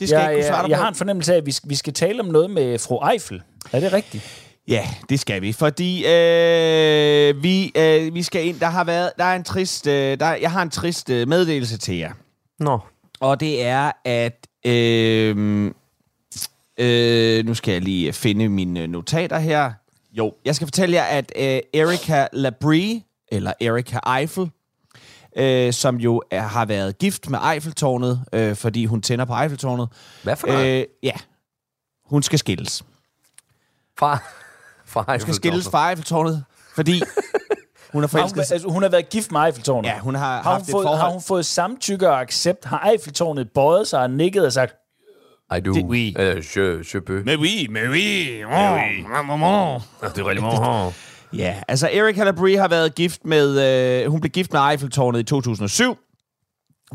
[0.00, 0.82] Det skal jeg, Jeg, ikke kunne svare jeg, dig jeg på.
[0.82, 3.42] har en fornemmelse af, at vi skal, vi skal tale om noget med fru Eiffel.
[3.72, 4.40] Er det rigtigt?
[4.68, 8.60] Ja, det skal vi, fordi øh, vi, øh, vi skal ind.
[8.60, 11.78] Der har været, der er en trist, øh, der, jeg har en trist øh, meddelelse
[11.78, 12.12] til jer.
[12.58, 12.78] Nå.
[13.20, 14.46] Og det er, at...
[14.66, 15.66] Øh,
[16.78, 19.72] øh, nu skal jeg lige finde mine notater her.
[20.12, 24.50] Jo, jeg skal fortælle jer, at øh, Erika Labrie, eller Erika Eiffel,
[25.36, 29.88] øh, som jo er, har været gift med Eiffeltårnet, øh, fordi hun tænder på Eiffeltårnet.
[30.22, 30.78] Hvad for noget?
[30.80, 31.12] Øh, ja,
[32.06, 32.82] hun skal skilles.
[33.98, 34.18] Fra,
[34.86, 36.44] fra Hun skal skilles fra Eiffeltårnet,
[36.74, 37.08] fordi hun har
[37.92, 38.54] Har hun, forelsket sig.
[38.54, 39.88] altså, hun har været gift med Eiffeltårnet.
[39.88, 41.00] Ja, hun har, Har hun, haft et fået, forhold.
[41.00, 42.64] har hun fået samtykke og accept?
[42.64, 44.74] Har Eiffeltårnet bøjet sig og nikket og sagt,
[45.56, 45.72] I do.
[45.72, 46.14] Det- oui.
[46.18, 47.22] Øh, je, je peux.
[47.24, 48.44] Mais oui, mais oui.
[48.44, 49.80] Oh, maman.
[50.00, 50.44] Det er rigtig
[51.38, 53.60] Ja, altså Erika Labrie har været gift med...
[54.04, 55.96] Øh, hun blev gift med Eiffeltårnet i 2007.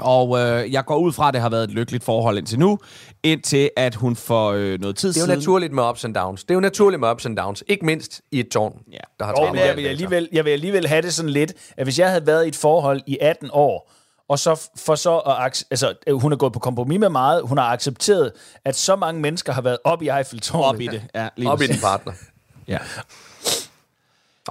[0.01, 2.79] Og øh, jeg går ud fra, at det har været et lykkeligt forhold indtil nu.
[3.23, 5.39] Indtil at hun for øh, noget tid Det er jo siden...
[5.39, 6.43] naturligt med ups and downs.
[6.43, 7.63] Det er jo naturligt med ups and downs.
[7.67, 8.97] Ikke mindst i et tårn, Ja.
[9.19, 11.85] der har travlt men jeg, vil alligevel, jeg vil alligevel have det sådan lidt, at
[11.85, 13.91] hvis jeg havde været i et forhold i 18 år,
[14.29, 17.41] og så for så at, altså, øh, hun er gået på kompromis med meget.
[17.43, 18.31] Hun har accepteret,
[18.65, 20.65] at så mange mennesker har været op i Eiffeltårnet.
[20.69, 21.01] Op i det.
[21.15, 22.13] Ja, lige Op i din partner.
[22.67, 22.77] Ja.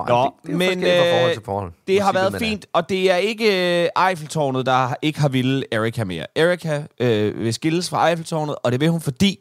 [0.07, 1.73] Nå, Nå, det, det er men fra forhold øh, til forhold.
[1.87, 2.47] det har været man er.
[2.47, 6.27] fint, og det er ikke øh, Eiffeltårnet, der ikke har ville Erika mere.
[6.37, 9.39] Erika øh, vil skilles fra Eiffeltårnet, og det vil hun, fordi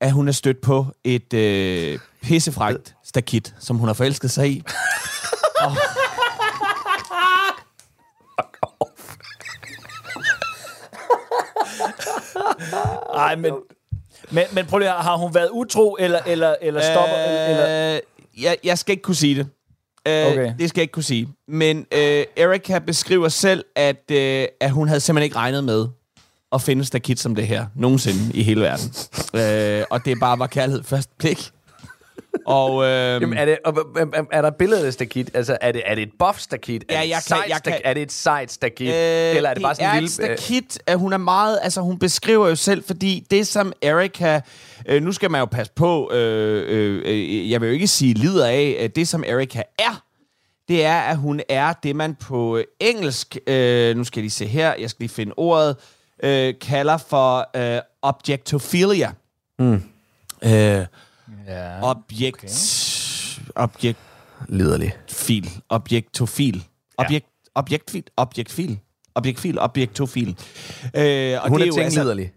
[0.00, 4.62] at hun er stødt på et øh, pissefrægt stakit, som hun har forelsket sig i.
[13.14, 13.54] Nej, men,
[14.30, 17.18] men, men prøv lige, har hun været utro, eller, eller, eller stopper?
[17.18, 18.00] Øh, eller,
[18.42, 19.46] jeg, jeg skal ikke kunne sige det.
[20.08, 20.54] Øh, Okay.
[20.58, 21.28] Det skal jeg ikke kunne sige.
[21.48, 25.86] Men øh, Erika beskriver selv, at, øh, at hun havde simpelthen ikke regnet med
[26.52, 28.92] at finde stakit som det her nogensinde i hele verden.
[29.80, 31.50] øh, og det bare var kærlighed først blik.
[32.46, 35.30] Og, øh, Jamen, er, det, er, er der billeder af stakit?
[35.34, 36.84] Altså, er det, er det et buff stakit?
[36.90, 38.88] Ja, er, det jeg et kan- sejt jeg kan- er det et sejt stakit?
[38.88, 38.94] Øh,
[39.36, 40.32] Eller er det, bare sådan en er lille...
[40.32, 41.58] et stakit, at hun er meget...
[41.62, 44.40] Altså, hun beskriver jo selv, fordi det, som Erika...
[44.86, 46.12] Øh, nu skal man jo passe på...
[46.12, 48.76] Øh, øh, øh, jeg vil jo ikke sige lider af.
[48.80, 50.02] øh, Det, som Erika er,
[50.68, 53.36] det er, at hun er det, man på øh, engelsk...
[53.46, 54.74] Øh, nu skal jeg lige se her.
[54.80, 55.76] Jeg skal lige finde ordet.
[56.22, 59.12] Øh, kalder for øh, objectophilia.
[59.58, 59.82] Mm.
[60.44, 60.86] Øh,
[61.48, 61.82] ja.
[61.82, 62.44] objekt...
[62.44, 63.62] Okay.
[63.64, 63.98] Objekt
[64.48, 64.92] Liderlig.
[65.10, 66.64] fil, objektofil.
[66.98, 68.78] Objekt, objektfil, objektfil,
[69.14, 70.28] objektfil, objektofil.
[70.96, 72.32] Øh, og Hun det er jo, ting liderlig.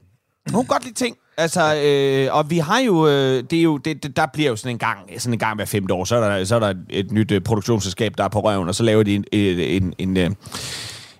[0.51, 1.17] hun kan godt lide ting.
[1.37, 4.55] Altså, øh, og vi har jo, øh, det er jo, det, det, der bliver jo
[4.55, 6.73] sådan en gang, sådan en gang hver femte år, så er der, så er der
[6.89, 9.93] et nyt øh, produktionsselskab, der er på røven, og så laver de en, en, en,
[9.97, 10.31] en, øh,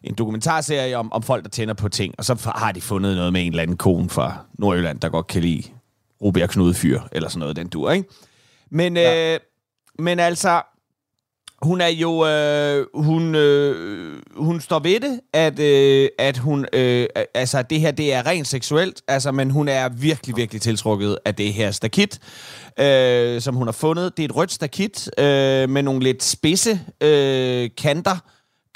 [0.03, 3.33] en dokumentarserie om, om folk, der tænder på ting, og så har de fundet noget
[3.33, 5.63] med en eller anden kone fra Nordjylland, der godt kan lide
[6.21, 8.09] Robert Knude Fyr, eller sådan noget, den dur, ikke?
[8.71, 9.33] Men, ja.
[9.33, 9.39] øh,
[9.99, 10.61] men altså,
[11.61, 17.07] hun er jo, øh, hun, øh, hun står ved det, at, øh, at hun, øh,
[17.33, 21.35] altså det her, det er rent seksuelt, altså, men hun er virkelig, virkelig tiltrukket af
[21.35, 22.19] det her stakit,
[22.79, 24.17] øh, som hun har fundet.
[24.17, 28.17] Det er et rødt stakit øh, med nogle lidt spidse øh, kanter,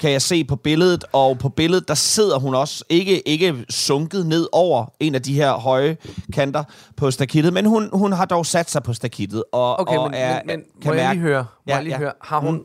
[0.02, 4.26] kan jeg se på billedet, og på billedet, der sidder hun også, ikke, ikke sunket
[4.26, 5.96] ned over en af de her høje
[6.32, 6.64] kanter
[6.96, 10.20] på stakittet, men hun, hun har dog sat sig på stakittet, og, Okay, og men,
[10.20, 11.42] er, men, men kan må jeg mærke, lige høre?
[11.42, 11.98] Må Ja, jeg lige ja.
[11.98, 12.12] høre?
[12.20, 12.64] Har hun...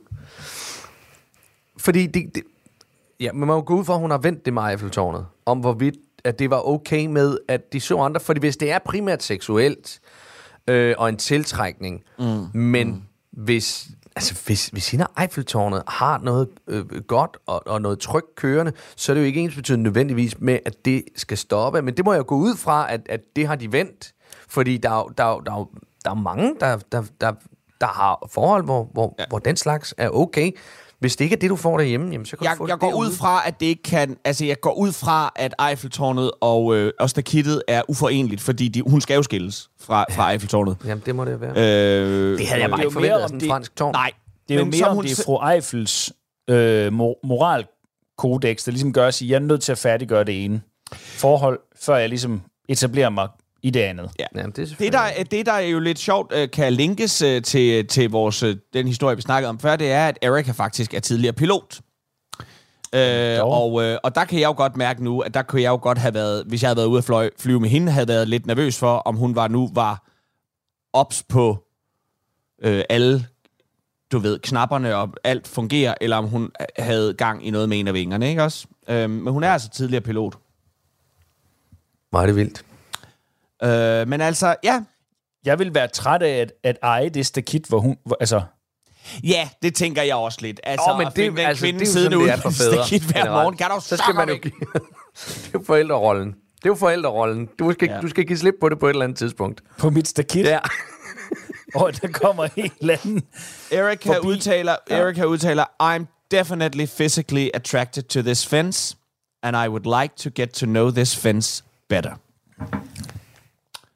[1.78, 2.43] Fordi det, det...
[3.19, 5.26] Ja, men man må gå ud fra, at hun har vendt det med Eiffeltårnet.
[5.45, 8.19] Om hvorvidt, at det var okay med, at de så andre.
[8.19, 10.00] Fordi hvis det er primært seksuelt,
[10.67, 12.60] øh, og en tiltrækning, mm.
[12.60, 13.02] men mm.
[13.32, 13.88] hvis...
[14.17, 19.12] Altså, hvis, hvis hende Eiffeltårnet har noget øh, godt og, og noget tryk kørende, så
[19.12, 21.82] er det jo ikke ens betydende nødvendigvis med, at det skal stoppe.
[21.82, 24.13] Men det må jeg gå ud fra, at, at det har de vendt.
[24.49, 25.65] Fordi der er, jo- der, er, der, er,
[26.06, 27.34] der er mange, der, der, der,
[27.82, 29.23] der har forhold, hvor, hvor, ja.
[29.30, 30.51] hvor den slags er okay.
[30.99, 32.73] Hvis det ikke er det, du får derhjemme, jamen, så kan du jeg, få jeg
[32.73, 33.10] det går derude.
[33.10, 34.17] ud fra, at det ikke kan...
[34.25, 38.81] Altså, jeg går ud fra, at Eiffeltårnet og, øh, og stakittet er uforenligt, fordi de,
[38.81, 40.77] hun skal jo skilles fra, fra Eiffeltårnet.
[40.86, 41.51] Jamen, det må det være.
[41.51, 43.91] Øh, det havde jeg bare ikke forventet af om sådan en fransk tårn.
[43.93, 44.12] Nej.
[44.47, 46.13] Det er jo Men mere, om det er fru Eiffels
[46.49, 50.45] øh, mor- moralkodex, der ligesom gør at sige, jeg er nødt til at færdiggøre det
[50.45, 50.62] ene
[50.93, 53.27] forhold, før jeg ligesom etablerer mig
[53.67, 54.12] i det andet.
[54.19, 54.25] Ja.
[54.36, 57.41] Jamen, det er Det der, det, der er jo lidt sjovt, øh, kan linkes øh,
[57.41, 60.93] til, til vores, øh, den historie, vi snakkede om før, det er, at Erika faktisk
[60.93, 61.80] er tidligere pilot.
[62.95, 65.69] Øh, og, øh, og der kan jeg jo godt mærke nu, at der kunne jeg
[65.69, 68.08] jo godt have været, hvis jeg havde været ude at fløj, flyve med hende, havde
[68.08, 70.08] været lidt nervøs for, om hun var nu var
[70.93, 71.63] ops på
[72.63, 73.25] øh, alle,
[74.12, 77.88] du ved, knapperne og alt fungerer, eller om hun havde gang i noget med en
[77.88, 78.67] af vingerne, ikke også?
[78.89, 80.38] Øh, men hun er altså tidligere pilot.
[82.12, 82.63] Var det vildt.
[83.63, 84.82] Øh, men altså, ja,
[85.46, 87.98] Jeg vil være træt af at, at eje det stakit, hvor hun...
[88.06, 88.41] Hvor, altså,
[89.24, 90.60] Ja, det tænker jeg også lidt.
[90.63, 92.32] Altså, Åh, men at det, finde den altså, kvinde det er jo siddende sådan, ude
[92.32, 92.86] er fædre.
[92.86, 93.32] stakit hver generelt.
[93.43, 93.58] morgen.
[93.58, 94.54] Kan du så skal man jo give...
[94.74, 96.28] det er jo forældrerollen.
[96.28, 97.50] Det er jo forældrerollen.
[97.60, 97.96] Du skal, Ja.
[97.96, 98.02] ja.
[98.02, 99.62] du skal give slip på det på et eller andet tidspunkt.
[99.78, 100.60] på mit stakit, Ja.
[101.76, 103.24] og der kommer en eller anden...
[103.72, 104.28] Erika Forbi.
[104.28, 108.98] udtaler, Erika udtaler, I'm definitely physically attracted to this fence,
[109.43, 112.12] and I would like to get to know this fence better.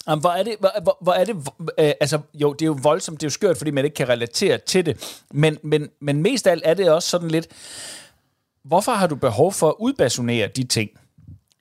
[0.07, 0.55] Jamen, hvor er det...
[0.59, 3.31] Hvor, hvor, hvor er det øh, altså, jo, det er jo voldsomt, det er jo
[3.31, 5.21] skørt, fordi man ikke kan relatere til det.
[5.31, 7.47] Men, men, men mest af alt er det også sådan lidt...
[8.63, 10.89] Hvorfor har du behov for at udbasunere de ting?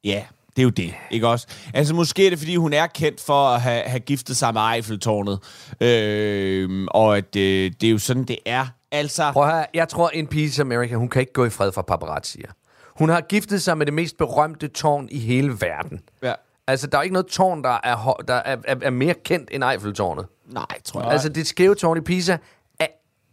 [0.05, 0.25] Ja,
[0.57, 1.47] det er jo det, ikke også?
[1.75, 4.63] Altså, måske er det, fordi hun er kendt for at have, have giftet sig med
[4.75, 5.39] Eiffeltårnet.
[5.81, 8.67] Øh, og at øh, det er jo sådan, det er.
[8.93, 11.51] Altså, Prøv at høre, jeg tror, en pige som Erika, hun kan ikke gå i
[11.51, 12.51] fred fra paparazzier.
[12.87, 16.01] Hun har giftet sig med det mest berømte tårn i hele verden.
[16.23, 16.33] ja.
[16.71, 19.65] Altså, der er ikke noget tårn, der er, der er, er, er mere kendt end
[19.65, 20.27] Eiffeltårnet.
[20.47, 21.11] nej, tror jeg.
[21.11, 22.37] Altså, det skæve tårn i Pisa,
[22.79, 22.87] er,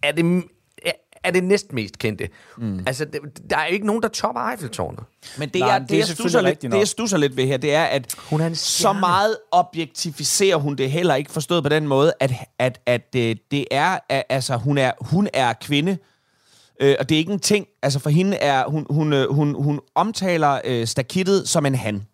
[0.03, 0.43] er, det,
[0.85, 0.91] er,
[1.23, 2.29] er det næstmest kendte.
[2.57, 2.83] Mm.
[2.87, 5.03] Altså, det, der er ikke nogen, der topper Eiffeltårnet.
[5.37, 7.45] Men det, Nej, er, det det, er jeg stusser lidt, det, jeg stusser lidt ved
[7.47, 11.69] her, det er, at Hun er så meget objektificerer hun det heller ikke forstået på
[11.69, 15.97] den måde, at, at, at det, det er, at, altså hun er, hun er kvinde,
[16.81, 19.63] øh, og det er ikke en ting, altså for hende er, hun, hun, øh, hun,
[19.63, 22.07] hun omtaler øh, stakittet som en han.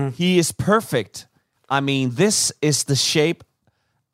[0.00, 0.14] Hmm.
[0.18, 1.26] He is perfect.
[1.72, 3.38] I mean, this is the shape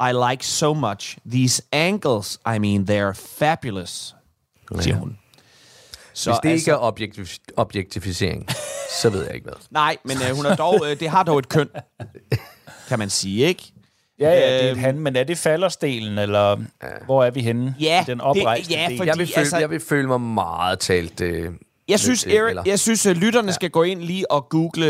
[0.01, 1.17] I like so much.
[1.31, 4.15] These angles, I mean, they're fabulous,
[4.81, 5.19] siger hun.
[6.15, 8.49] Så Hvis det altså, ikke er objektif- objektificering,
[9.03, 9.55] så ved jeg ikke hvad.
[9.71, 11.69] Nej, men øh, hun er dog, øh, det har dog et køn,
[12.89, 13.73] kan man sige, ikke?
[14.19, 14.79] Ja, ja, det er Øhm.
[14.81, 16.57] han, men er det falderstelen, eller
[17.05, 18.97] hvor er vi henne Ja, i den det- oprejste ja, del?
[18.99, 21.21] fordi- Jeg vil, føle, altså- jeg vil føle mig meget talt...
[21.21, 21.53] Øh,
[21.89, 23.53] Jeg synes, lidt, øh, Eric, eller- jeg synes at lytterne ja.
[23.53, 24.87] skal gå ind lige og google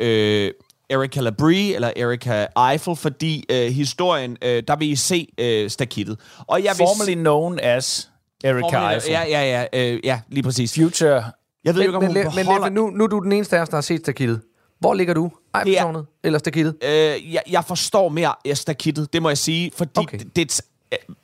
[0.00, 0.50] øh,
[0.90, 6.18] Erika Labrie eller Erika Eiffel, fordi øh, historien, øh, der vil I se øh, stakittet.
[6.46, 8.10] Og jeg vil Formerly known as
[8.44, 9.10] Erika Formerly- Eiffel.
[9.10, 10.74] Ja, ja, ja, øh, ja, lige præcis.
[10.74, 11.24] Future.
[11.64, 12.60] Jeg ved Men, ikke, om men, hun men, men beholder...
[12.66, 14.40] Leffe, nu, nu er du den eneste af os, der har set stakittet.
[14.80, 15.30] Hvor ligger du?
[15.58, 16.76] Eiffeltårnet eller stakittet?
[16.84, 20.16] Øh, jeg, jeg forstår mere af stakittet, det må jeg sige, fordi Okay.
[20.18, 20.26] okay.
[20.36, 20.60] det, det
[20.92, 21.14] øh,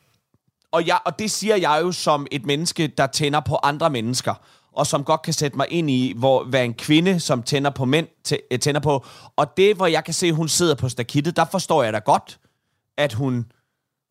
[0.73, 4.35] og, jeg, og det siger jeg jo som et menneske, der tænder på andre mennesker,
[4.77, 7.85] og som godt kan sætte mig ind i, hvor, hvad en kvinde, som tænder på
[7.85, 9.05] mænd, tæ- øh, tænder på.
[9.37, 11.99] Og det, hvor jeg kan se, at hun sidder på stakittet, der forstår jeg da
[11.99, 12.39] godt,
[12.97, 13.47] at hun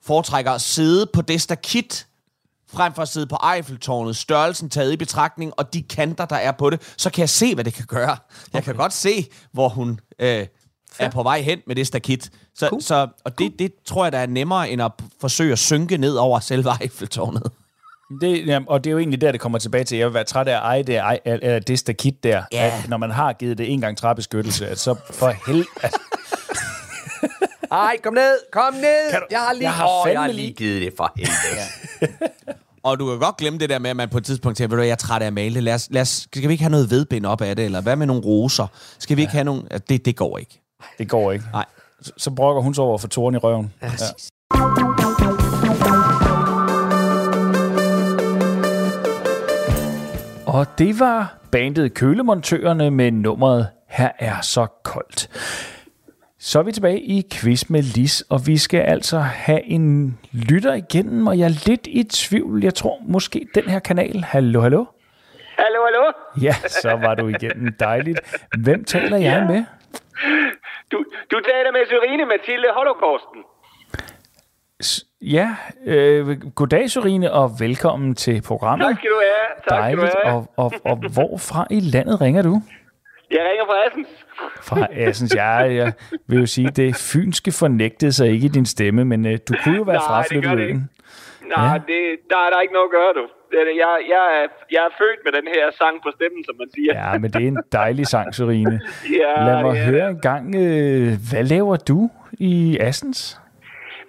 [0.03, 2.07] foretrækker at sidde på det stakit,
[2.73, 6.51] frem for at sidde på Eiffeltårnet, størrelsen taget i betragtning, og de kanter, der er
[6.51, 8.17] på det, så kan jeg se, hvad det kan gøre.
[8.53, 10.47] Jeg kan godt se, hvor hun øh,
[10.99, 12.31] er på vej hen med det stakit.
[12.55, 12.81] Så, cool.
[12.81, 16.15] så, og det, det tror jeg, der er nemmere, end at forsøge at synke ned
[16.15, 17.51] over selve Eiffeltårnet.
[18.21, 19.97] Det, ja, og det er jo egentlig der, det kommer tilbage til.
[19.97, 22.43] Jeg vil være træt af at eje det, ej, eller det stakit der.
[22.51, 22.65] Ja.
[22.65, 25.65] At, når man har givet det en gang træbeskyttelse, at så for hel...
[25.83, 25.99] Altså,
[27.71, 29.11] Ej, kom ned, kom ned.
[29.11, 31.13] Kan du- jeg har lige, Jeg har åh, jeg har lige lige- givet det for
[31.17, 32.17] helvede.
[32.83, 34.77] Og du kan godt glemme det der med, at man på et tidspunkt tænker, ved
[34.77, 35.63] du, jeg er træt af at male det.
[35.63, 37.65] Lad os, lad os, skal vi ikke have noget vedbind op af det?
[37.65, 38.67] Eller hvad med nogle roser?
[38.99, 39.63] Skal vi ikke have nogle...
[39.71, 40.61] Ja, Det, det går ikke.
[40.97, 41.45] det går ikke.
[41.53, 41.65] Nej.
[42.01, 43.73] Så, så brokker hun sig over for tåren i røven.
[43.81, 43.87] Ja.
[50.57, 55.29] Og det var bandet Kølemontørerne med nummeret Her er så koldt.
[56.39, 60.73] Så er vi tilbage i quiz med Lis, og vi skal altså have en lytter
[60.73, 62.63] igennem, og jeg er lidt i tvivl.
[62.63, 64.23] Jeg tror måske den her kanal.
[64.23, 64.85] Hallo, hallo?
[65.57, 66.11] Hallo, hallo?
[66.41, 67.73] Ja, så var du igennem.
[67.79, 68.19] Dejligt.
[68.63, 69.63] Hvem taler jeg med?
[70.91, 70.97] Du,
[71.31, 73.41] du taler med Sørine Mathilde Holocausten.
[75.21, 78.87] Ja, øh, goddag Sorine, og velkommen til programmet.
[78.87, 79.47] Tak skal du have.
[79.69, 80.15] Tak skal du Dejligt.
[80.25, 80.35] have.
[80.35, 82.61] Og, og, og hvorfra i landet ringer du?
[83.31, 84.07] Jeg ringer fra Assens.
[84.61, 85.35] Fra Assens.
[85.35, 85.93] Ja, jeg
[86.27, 89.75] vil jo sige, det fynske fornægtede sig ikke i din stemme, men øh, du kunne
[89.77, 90.89] jo være Nej, det fraflyttet gør det øen.
[91.57, 91.71] Nej, Ja.
[91.71, 91.77] ja.
[91.77, 93.25] det, der er der ikke noget at gøre, du.
[93.53, 93.61] Jeg,
[94.09, 96.91] jeg, er, jeg er født med den her sang på stemmen, som man siger.
[97.11, 98.79] Ja, men det er en dejlig sang, Sorine.
[99.19, 103.39] Ja, Lad mig er høre en gang, øh, hvad laver du i Assens?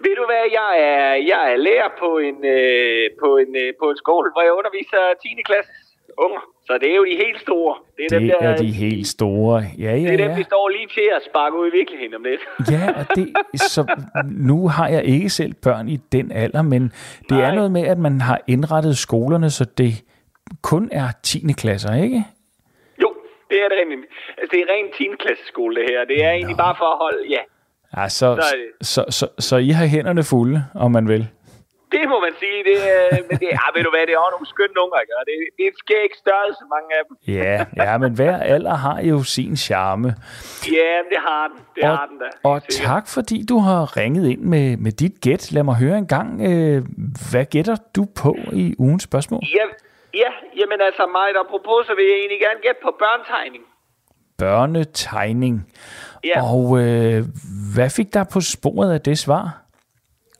[0.07, 3.87] Ved du hvad, jeg er, jeg er lærer på en, øh, på, en, øh, på
[3.93, 5.43] en skole, hvor jeg underviser 10.
[5.51, 5.71] klasse
[6.19, 6.43] unger.
[6.67, 7.75] Så det er jo de helt store.
[7.97, 9.63] Det er, dem, Det der, er de helt store.
[9.79, 10.37] Ja, det ja, er dem, ja.
[10.37, 12.41] vi står lige til at sparke ud i virkeligheden om lidt.
[12.75, 13.27] Ja, og det,
[13.61, 13.81] så
[14.51, 16.83] nu har jeg ikke selv børn i den alder, men
[17.29, 17.55] det er Nej.
[17.55, 19.93] noget med, at man har indrettet skolerne, så det
[20.63, 21.39] kun er 10.
[21.59, 22.25] klasser, ikke?
[23.03, 23.09] Jo,
[23.51, 24.05] det er det rent.
[24.39, 25.05] Altså, det er rent 10.
[25.19, 26.05] klasse skole, det her.
[26.05, 27.43] Det er egentlig bare for at holde, ja,
[27.97, 31.29] Ja, så, Så så, så, så I har hænderne fulde, om man vil.
[31.93, 32.59] Det må man sige.
[32.71, 35.13] Det, er- men det, ja, ved du hvad, det er også nogle skønne unger, ikke?
[35.31, 37.15] Det, det er et skæg størrelse, mange af dem.
[37.41, 40.09] Ja, ja, men hver alder har jo sin charme.
[40.79, 41.59] Ja, det har den.
[41.77, 42.29] Det Og, har den da.
[42.49, 42.87] og sikkert.
[42.87, 45.53] tak, fordi du har ringet ind med, med dit gæt.
[45.53, 46.83] Lad mig høre en gang, øh,
[47.31, 49.41] hvad gætter du på i ugens spørgsmål?
[49.59, 49.65] Ja,
[50.23, 53.65] ja, jamen altså mig, der apropos, så vil jeg egentlig gerne gætte på børnetegning.
[54.39, 55.67] Børnetegning.
[56.27, 57.19] Ja, Og øh,
[57.77, 59.45] hvad fik der på sporet af det svar?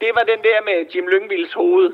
[0.01, 1.89] det var den der med Jim Lyngvilds hoved.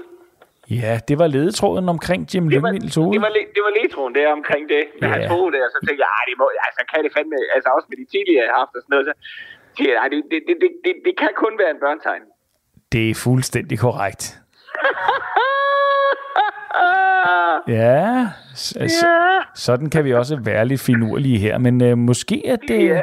[0.82, 3.12] Ja, det var ledetråden omkring Jim Det Lyngvilds hoved.
[3.16, 5.14] det var, det var ledtroen der omkring det, med Ja.
[5.14, 5.64] hans hoved der.
[5.74, 8.50] Så tænkte jeg, det må, altså kan det fandme, altså også med de tidligere, jeg
[8.54, 9.14] har haft og sådan noget, så
[9.76, 12.30] tænkte jeg, det, det, det, det, det, det kan kun være en børnetegning.
[12.92, 14.24] Det er fuldstændig korrekt.
[17.68, 18.26] Ja,
[18.56, 19.04] s- s-
[19.54, 23.00] sådan kan vi også være lidt finurlige her, men øh, måske at øh, Ja.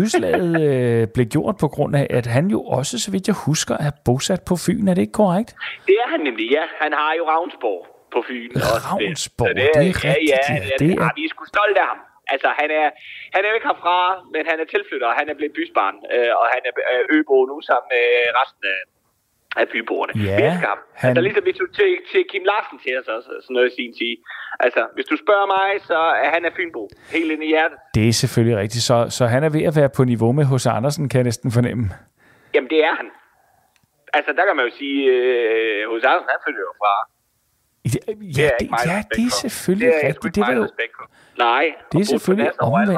[0.00, 3.74] Udslaget øh, blev gjort på grund af, at han jo også, så vidt jeg husker,
[3.86, 4.84] er bosat på Fyn.
[4.90, 5.50] Er det ikke korrekt?
[5.88, 6.64] Det er han nemlig, ja.
[6.84, 7.80] Han har jo Ravnsborg
[8.14, 8.50] på Fyn.
[8.54, 8.86] også.
[8.90, 10.40] Ravnsborg, Så det er rigtigt, Ja, ja.
[10.54, 11.02] ja, Det det er-.
[11.04, 12.00] Ja, vi er sgu stolte af ham.
[12.34, 12.86] Altså, han er,
[13.34, 13.98] han er jo ikke herfra,
[14.34, 16.72] men han er tilflytter, og han er blevet bysbarn, øh, og han er
[17.16, 18.04] øbo nu sammen med
[18.40, 18.78] resten af,
[19.60, 20.12] af fynboerne.
[20.30, 20.78] Ja, ham.
[20.94, 23.74] han- Altså ligesom hvis du til, til Kim Larsen til os også, sådan noget i
[23.80, 24.14] sin tid.
[24.64, 26.82] Altså, hvis du spørger mig, så er han af Fynbo.
[27.16, 27.78] Helt ind i hjertet.
[27.94, 28.82] Det er selvfølgelig rigtigt.
[28.90, 31.50] Så, så han er ved at være på niveau med hos Andersen, kan jeg næsten
[31.58, 31.84] fornemme.
[32.54, 33.08] Jamen, det er han.
[34.18, 36.92] Altså, der kan man jo sige, øh, hos Andersen, han følger jo fra.
[37.86, 37.90] Ja,
[38.36, 40.36] Det er ikke meget ja, det er selvfølgelig det er rigtigt.
[40.36, 40.68] ikke Det var jo.
[41.38, 41.64] Nej.
[41.92, 42.90] Det er selvfølgelig omvendt.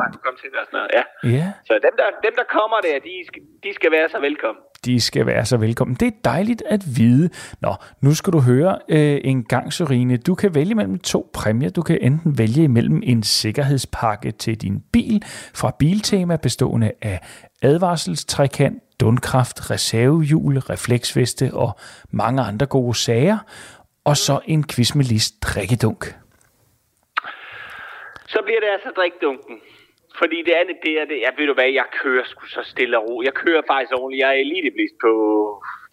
[1.25, 1.29] Ja.
[1.31, 4.63] ja, Så dem der, dem, der kommer der, de skal, de skal være så velkommen.
[4.85, 5.97] de skal være så velkommen.
[6.01, 7.31] Det er dejligt at vide.
[7.61, 10.17] Nå, nu skal du høre øh, en gang, Sorine.
[10.17, 11.71] Du kan vælge mellem to præmier.
[11.71, 15.23] Du kan enten vælge imellem en sikkerhedspakke til din bil
[15.55, 17.21] fra Biltema, bestående af
[17.63, 21.79] advarselstrækant, dundkraft, reservehjul, refleksveste og
[22.11, 23.39] mange andre gode sager.
[24.11, 26.03] Og så en quiz med list drikkedunk.
[28.35, 29.57] Så bliver det altså drikdunken.
[30.21, 31.19] Fordi det andet, det er det.
[31.27, 33.15] Jeg ved du hvad, jeg kører sgu så stille og ro.
[33.29, 34.21] Jeg kører faktisk ordentligt.
[34.25, 35.13] Jeg er eliteblist på,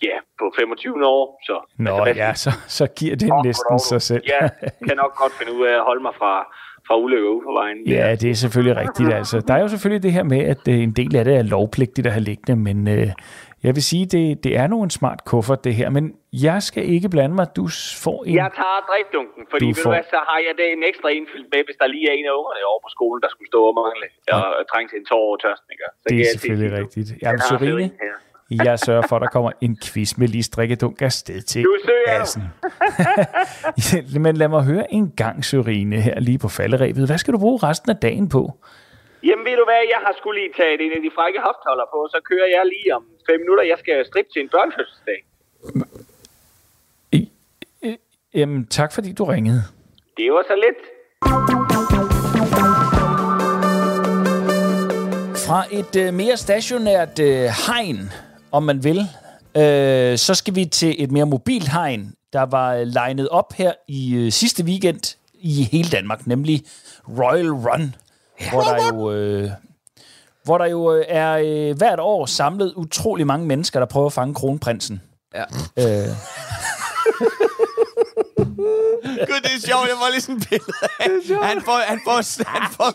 [0.07, 1.25] ja, på 25 år.
[1.47, 4.23] Så, Nå altså, ja, så, så giver det Åh, næsten sig selv.
[4.33, 4.41] Ja,
[4.87, 6.33] kan nok godt finde ud af at holde mig fra,
[6.87, 7.77] fra ulykker ude på vejen.
[7.87, 9.13] Ja, det er selvfølgelig rigtigt.
[9.13, 9.35] Altså.
[9.47, 12.07] Der er jo selvfølgelig det her med, at øh, en del af det er lovpligtigt
[12.07, 13.07] at have liggende, men øh,
[13.67, 15.89] jeg vil sige, det, det er nu en smart kuffert, det her.
[15.97, 16.05] Men
[16.47, 17.47] jeg skal ikke blande mig.
[17.59, 17.65] Du
[18.05, 18.35] får en...
[18.41, 21.47] Jeg tager drikdunken, fordi Du ved får- hvad, så har jeg det en ekstra indfyldt
[21.53, 23.73] med, hvis der lige er en af ungerne over på skolen, der skulle stå og
[23.81, 24.07] mangle
[24.59, 25.69] og trænge til en tår over tørsten.
[25.73, 25.83] Ikke?
[26.01, 27.07] Så det er selvfølgelig sige, rigtigt.
[27.23, 27.87] Jamen, Sorine,
[28.67, 31.73] jeg sørger for, at der kommer en quiz med lige strikkedunk afsted til Du.
[32.07, 32.43] Assen.
[34.25, 37.03] Men lad mig høre en gang, Sorine, her lige på falderæbet.
[37.09, 38.41] Hvad skal du bruge resten af dagen på?
[39.29, 41.99] Jamen ved du hvad, jeg har skulle lige taget en af de frække hoftholder på,
[42.13, 43.63] så kører jeg lige om fem minutter.
[43.63, 45.19] Jeg skal strippe til en børnefødselsdag.
[48.33, 49.63] Jamen, tak fordi du ringede.
[50.17, 50.81] Det var så lidt.
[55.47, 58.11] Fra et øh, mere stationært øh, hegn,
[58.51, 58.99] om man vil,
[59.57, 63.73] øh, så skal vi til et mere mobilt hegn, der var øh, legnet op her
[63.87, 66.61] i øh, sidste weekend i hele Danmark, nemlig
[67.19, 67.95] Royal Run,
[68.41, 68.49] ja.
[68.51, 69.11] hvor der jo...
[69.11, 69.49] Øh,
[70.45, 74.13] hvor der jo øh, er øh, hvert år samlet utrolig mange mennesker, der prøver at
[74.13, 75.01] fange kronprinsen.
[75.35, 75.43] Ja.
[75.77, 76.07] Øh,
[79.27, 79.87] Gud, det er sjovt.
[79.87, 81.09] Jeg var lige sådan et billede af.
[81.47, 81.81] Han får...
[81.87, 82.93] Han får, han får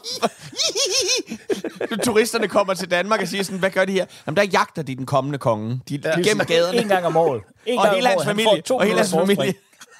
[2.05, 4.07] Turisterne kommer til Danmark og siger sådan, hvad gør de her?
[4.27, 5.81] Jamen, der jagter de den kommende konge.
[5.89, 6.21] De, ja.
[6.21, 6.79] Gennem gaderne.
[6.79, 7.43] En gang om året.
[7.67, 8.63] En og gang hele om hans familie.
[8.71, 9.55] Og hele hans familie.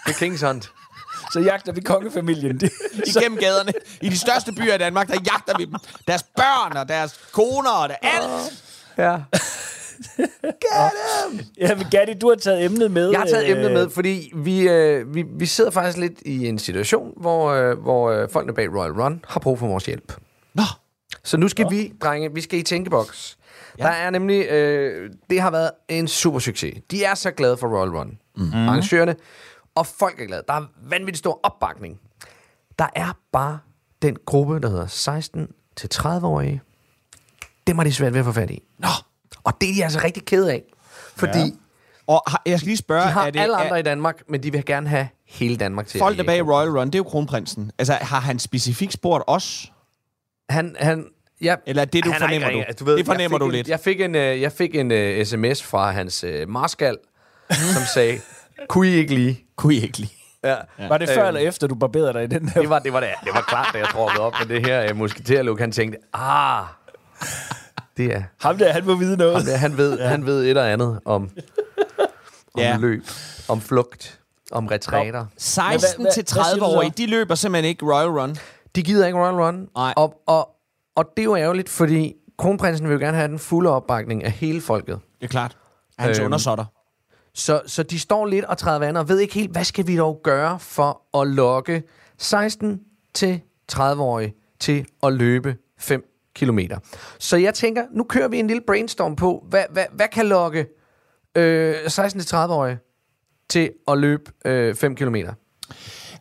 [0.07, 0.71] Det er King's Hunt.
[1.33, 2.61] Så jagter vi kongefamilien.
[2.61, 2.73] Det,
[3.17, 3.73] Igennem gaderne.
[4.01, 5.75] I de største byer i Danmark, der jagter vi dem.
[6.07, 8.63] Deres børn og deres koner og det alt.
[8.99, 9.17] Ja.
[11.61, 13.11] ja, men Gatti, du har taget emnet med.
[13.11, 16.47] Jeg har taget øh, emnet med, fordi vi, øh, vi, vi sidder faktisk lidt i
[16.47, 20.13] en situation, hvor, øh, hvor øh, folkene bag Royal Run har brug for vores hjælp.
[20.55, 20.63] Nå.
[21.25, 21.71] Så nu skal Nå.
[21.71, 23.39] vi, drenge, vi skal i tænkeboks.
[23.79, 23.85] Ja.
[23.85, 26.75] Der er nemlig, øh, det har været en super succes.
[26.91, 28.19] De er så glade for Royal Run.
[28.37, 28.69] Mm-hmm.
[28.69, 29.17] Arrangørerne.
[29.81, 30.43] Og folk er glade.
[30.49, 32.01] Der er vanvittig stor opbakning.
[32.79, 33.59] Der er bare
[34.03, 36.61] den gruppe, der hedder 16 til 30-årige.
[37.67, 38.63] Dem har de svært ved at få fat i.
[38.79, 38.89] Nå.
[39.45, 40.63] Og det er de altså rigtig ked af.
[41.17, 41.51] Fordi ja.
[42.07, 44.23] Og har- jeg skal lige spørge, de har er det, alle andre er, i Danmark,
[44.29, 46.99] men de vil gerne have hele Danmark til folk der bag Royal Run, det er
[46.99, 47.73] jo kronprinsen.
[47.79, 49.73] Altså, har han specifikt spurgt os?
[50.51, 51.07] Han, han,
[51.41, 52.75] ja, Eller er det, du han fornemmer ikke du?
[52.79, 53.69] du ved, Det fornemmer du en, lidt.
[53.69, 54.91] Jeg fik en, øh, jeg fik en
[55.21, 56.99] uh, sms fra hans uh, marskal,
[57.51, 58.21] som sagde,
[58.69, 59.45] kunne I ikke lige?
[59.57, 60.13] Kunne I ikke lige?
[60.45, 60.57] Ja.
[60.89, 62.61] Var det før Øhm, eller efter, du barberede dig i den her?
[62.61, 64.91] Det var, det var, det, det var klart, da jeg troppede op med det her
[64.91, 65.59] uh, musketerluk.
[65.61, 66.65] Han tænkte, ah,
[67.97, 68.23] det er...
[68.41, 69.37] Ham der, han må vide noget.
[69.37, 70.09] Ham der, han, ved, ja.
[70.09, 71.23] han ved et og andet om,
[72.55, 72.77] om Ja.
[72.81, 73.05] løb,
[73.49, 74.21] om flugt,
[74.53, 75.27] om retræter.
[75.37, 76.95] 16 hvad- til hvad siger du 30 årige, så?
[76.97, 78.37] de løber simpelthen ikke Royal Run.
[78.77, 79.69] De gider ikke Royal Run.
[79.77, 79.95] Nej.
[79.97, 80.49] Og, og,
[80.97, 84.31] og det er jo ærgerligt, fordi kronprinsen vil jo gerne have den fulde opbakning af
[84.31, 84.99] hele folket.
[85.21, 85.57] Det er klart.
[85.99, 86.27] Hans øhm.
[86.27, 86.65] undersåtter.
[87.41, 89.97] Så, så de står lidt og træder vand og ved ikke helt, hvad skal vi
[89.97, 91.83] dog gøre for at lokke
[92.19, 92.81] 16
[93.15, 93.41] til
[93.73, 96.79] 30-årige til at løbe 5 kilometer.
[97.19, 100.67] Så jeg tænker, nu kører vi en lille brainstorm på, hvad, hvad, hvad kan lokke
[101.35, 102.79] øh, 16 til 30-årige
[103.49, 105.33] til at løbe øh, 5 kilometer?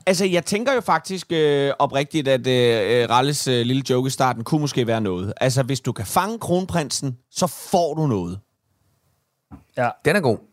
[0.06, 4.44] Altså, jeg tænker jo faktisk øh, oprigtigt, at øh, Ralles øh, lille joke i starten
[4.44, 5.34] kunne måske være noget.
[5.38, 8.40] Altså, hvis du kan fange kronprinsen, så får du noget.
[9.78, 9.90] Ja.
[10.06, 10.48] Den er god.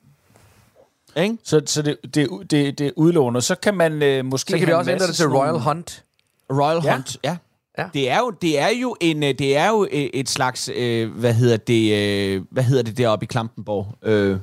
[1.17, 1.37] Ikke?
[1.45, 3.41] Så, så det, det, det, det udlåner.
[3.41, 4.51] Så kan man øh, måske...
[4.51, 6.05] Så kan vi også ændre det til Royal nogle- Hunt.
[6.53, 6.93] Royal Ja.
[6.95, 7.37] Hunt, ja.
[7.79, 7.85] Ja.
[7.95, 11.11] Det er jo, det er jo en, øh, det er jo øh, et slags, øh,
[11.13, 13.87] hvad hedder det, øh, hvad hedder det deroppe i Klampenborg?
[14.03, 14.39] Øh,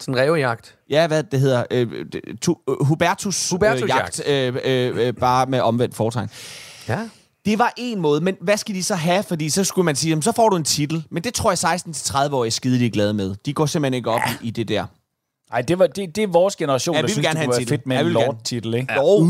[0.00, 0.76] Sådan en revejagt.
[0.90, 1.88] ja, hvad det hedder, øh,
[2.42, 4.22] tu, øh, Hubertus, Hubertusjagt.
[4.26, 6.28] øh, jagt, øh, øh, øh, bare med omvendt foretegn.
[6.88, 6.98] Ja.
[7.44, 9.22] Det var en måde, men hvad skal de så have?
[9.22, 11.04] Fordi så skulle man sige, jamen, så får du en titel.
[11.10, 13.34] Men det tror jeg 16-30-årige skide, de er glade med.
[13.46, 14.32] De går simpelthen ikke op ja.
[14.42, 14.86] i det der.
[15.52, 17.38] Ej, det, var, det, det er vores generation, Ja, der vi vil synes, gerne det
[17.38, 17.68] have kunne en være titel.
[17.78, 18.26] fedt med Ja, en vi vil gerne.
[18.32, 18.94] lord-titel, ikke?
[18.94, 19.24] Jo,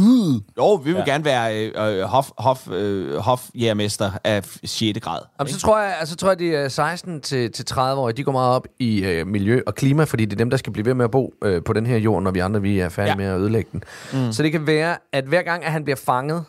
[0.59, 0.99] jo, vi vil Ja.
[0.99, 1.05] ja.
[1.13, 5.01] gerne være øh, øh, hof, hof, øh, hofjærmester af 6.
[5.01, 5.21] grad.
[5.39, 8.25] Jamen, så tror jeg, altså, tror jeg, de er 16 til, til 30 år, de
[8.25, 10.85] går meget op i øh, miljø og klima, fordi det er dem, der skal blive
[10.87, 13.17] ved med at bo øh, på den her jord, når vi andre vi er færdige
[13.23, 13.23] ja.
[13.23, 13.29] Ja.
[13.29, 13.83] med at ødelægge den.
[14.13, 14.33] Mm.
[14.33, 16.45] Så det kan være, at hver gang, at han bliver fanget,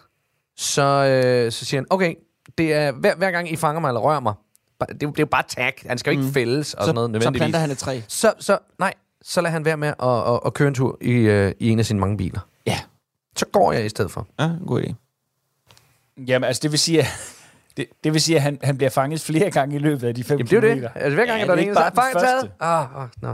[0.58, 2.14] så, øh, så siger han, okay,
[2.58, 4.34] det er, hver, hver gang I fanger mig eller rører mig,
[4.82, 5.74] det, er jo- det er jo bare tag.
[5.86, 6.34] Han skal jo ikke mm.
[6.34, 7.40] fældes og Så, sådan noget så nødvendigvis.
[7.40, 8.00] planter han et træ.
[8.08, 8.94] Så, så, nej,
[9.24, 11.80] så lader han være med at, at, at køre en tur i, øh, i en
[11.80, 12.40] af sine mange biler.
[12.68, 12.80] Ja.
[13.38, 14.28] Så går jeg i stedet for.
[14.40, 14.94] Ja, god idé.
[16.28, 17.08] Jamen, altså, det vil sige, at,
[17.78, 20.24] det, det vil sige, at han, han bliver fanget flere gange i løbet af de
[20.24, 20.90] 5 Jamen, det er det.
[20.96, 22.52] Altså, hver gang, Ja, ja, der er det er en, ikke der bare er taget.
[22.60, 23.34] Ah, ah, no.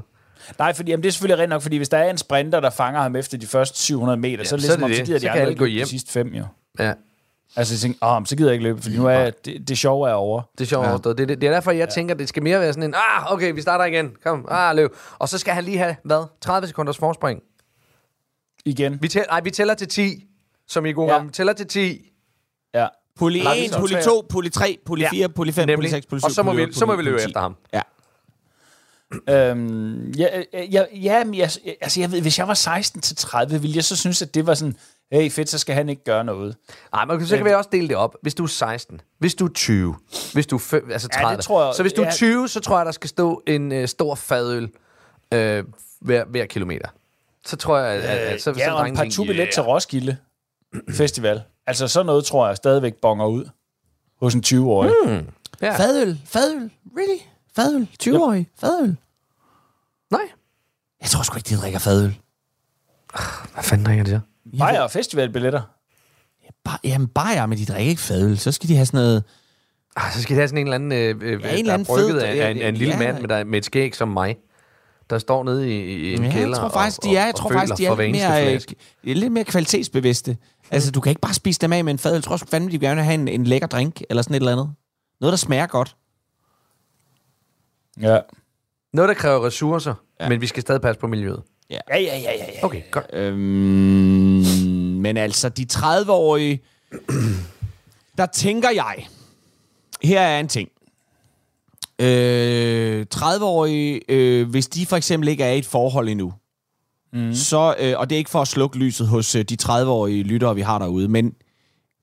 [0.60, 2.70] Nej, fordi, jamen, det er selvfølgelig rent nok, fordi hvis der er en sprinter, der
[2.70, 4.98] fanger ham efter de første 700 meter, så, er det så er ligesom, om, det
[4.98, 5.06] så det.
[5.08, 5.84] gider Så de kan andre gå hjem.
[5.86, 6.44] de sidste fem, jo.
[6.80, 6.94] Ja,
[7.56, 10.10] Altså, jeg tænker, åh, så gider jeg ikke løbe, fordi nu er det, det sjove
[10.10, 10.42] er over.
[10.58, 10.90] det er sjovt ja.
[10.90, 11.18] overstået.
[11.18, 11.94] Det, er det, det er derfor, jeg ja.
[11.94, 14.12] tænker, det skal mere være sådan en, ah, okay, vi starter igen.
[14.24, 14.96] Kom, ah, løb.
[15.20, 16.26] Og så skal han lige have, hvad?
[16.42, 17.42] 30 sekunders forspring.
[18.66, 18.98] Igen.
[19.02, 20.26] Vi, tæl, nej, vi tæller til 10,
[20.68, 21.16] som i god Ja.
[21.16, 21.24] ja.
[21.24, 22.12] Vi tæller til 10.
[22.74, 22.88] Ja.
[23.18, 24.04] Poli Nej, vi 1, så poli tre.
[24.04, 25.92] 2, poli 3, poli Ja, 4, poli 5, poli Nemlig.
[25.92, 27.26] 6, poli 7, Og så må, poli vi, 8, så må vi løbe 10.
[27.26, 27.56] efter ham.
[27.74, 27.82] Ja.
[29.30, 31.50] Øhm, ja, ja, ja, jeg,
[31.82, 34.48] altså, jeg ved, hvis jeg var 16 til 30, ville jeg så synes, at det
[34.48, 34.76] var sådan,
[35.12, 36.56] hey fedt, så skal han ikke gøre noget.
[36.94, 38.16] Nej, men så kan vi også dele det op.
[38.22, 39.96] Hvis du er 16, hvis du er 20,
[40.34, 41.42] hvis du er fem, altså Ja, det 30.
[41.42, 42.12] tror jeg- så hvis du er ja.
[42.12, 44.70] 20, så tror jeg, der skal stå en øh, stor fadøl
[45.34, 45.64] øh,
[46.00, 46.88] hver, hver kilometer.
[47.46, 49.64] Så tror jeg, at, at, at så, Ja, så og en par tænker, tubillet til
[49.64, 50.18] Roskilde
[50.90, 51.42] Festival.
[51.68, 53.46] Altså sådan noget, tror jeg, stadigvæk bonger ud
[54.20, 54.92] hos en 20-årig.
[55.06, 55.28] Mm.
[55.62, 55.76] Ja.
[55.78, 57.20] Fadøl, fadøl, really?
[57.56, 58.98] Fadøl, 20-årig, fadøl.
[60.12, 60.22] Nej.
[61.02, 62.18] Jeg tror sgu ikke, de drikker fadøl.
[63.54, 64.20] Hvad fanden drikker de så?
[64.60, 65.62] Bajer og festivalbilletter.
[66.64, 68.38] Bare, jamen, bare men de drikker ikke fadøl.
[68.38, 69.24] Så skal de have sådan noget...
[69.96, 71.74] Ah, så skal det have sådan en eller anden, øh, øh, Ja, en der eller
[71.74, 73.00] er brygget fed- af, af, en, af en lille ja.
[73.00, 74.36] mand med, der, med et skæg som mig,
[75.10, 77.30] der står nede i, i en Ja, kælder jeg tror faktisk, og, de er, jeg
[77.34, 78.62] og, tror og faktisk, de er lidt mere, øh,
[79.06, 80.38] de er lidt mere kvalitetsbevidste.
[80.72, 82.16] Altså, du kan ikke bare spise dem af med en fadøl.
[82.16, 84.40] Jeg tror sgu fandme, de gerne vil have en, en lækker drink, eller sådan et
[84.40, 84.70] eller andet.
[85.22, 85.96] Noget, der smager godt.
[88.02, 88.20] Ja.
[88.94, 90.24] Noget, der kræver ressourcer, Ja.
[90.26, 90.30] ja.
[90.30, 91.42] men vi skal stadig passe på miljøet.
[91.70, 92.66] Ja, ja, ja, ja, ja.
[92.66, 93.06] Okay, godt.
[93.14, 94.27] Øhm,
[95.08, 96.60] men altså, de 30-årige,
[98.18, 99.08] der tænker jeg,
[100.04, 100.70] her er en ting.
[102.00, 106.34] Øh, 30-årige, øh, hvis de for eksempel ikke er i et forhold endnu,
[107.14, 107.34] mm.
[107.34, 110.56] så, øh, og det er ikke for at slukke lyset hos øh, de 30-årige lyttere,
[110.56, 111.34] vi har derude, men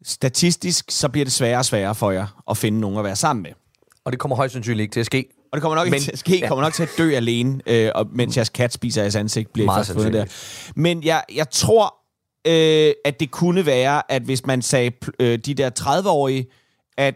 [0.05, 3.43] statistisk, så bliver det sværere og sværere for jer at finde nogen at være sammen
[3.43, 3.53] med.
[4.05, 5.27] Og det kommer højst sandsynligt ikke til at ske.
[5.53, 6.39] Og det kommer nok Men- ikke til at ske.
[6.39, 6.49] ja.
[6.49, 9.67] kommer nok til at dø alene, øh, og, mens jeres kat spiser jeres ansigt, bliver
[9.67, 10.25] Meget først fundet der.
[10.77, 11.95] Men jeg, jeg tror,
[12.47, 14.91] øh, at det kunne være, at hvis man sagde
[15.21, 16.47] øh, de der 30-årige,
[16.97, 17.15] at,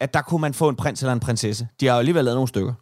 [0.00, 1.68] at der kunne man få en prins eller en prinsesse.
[1.80, 2.72] De har jo alligevel lavet nogle stykker.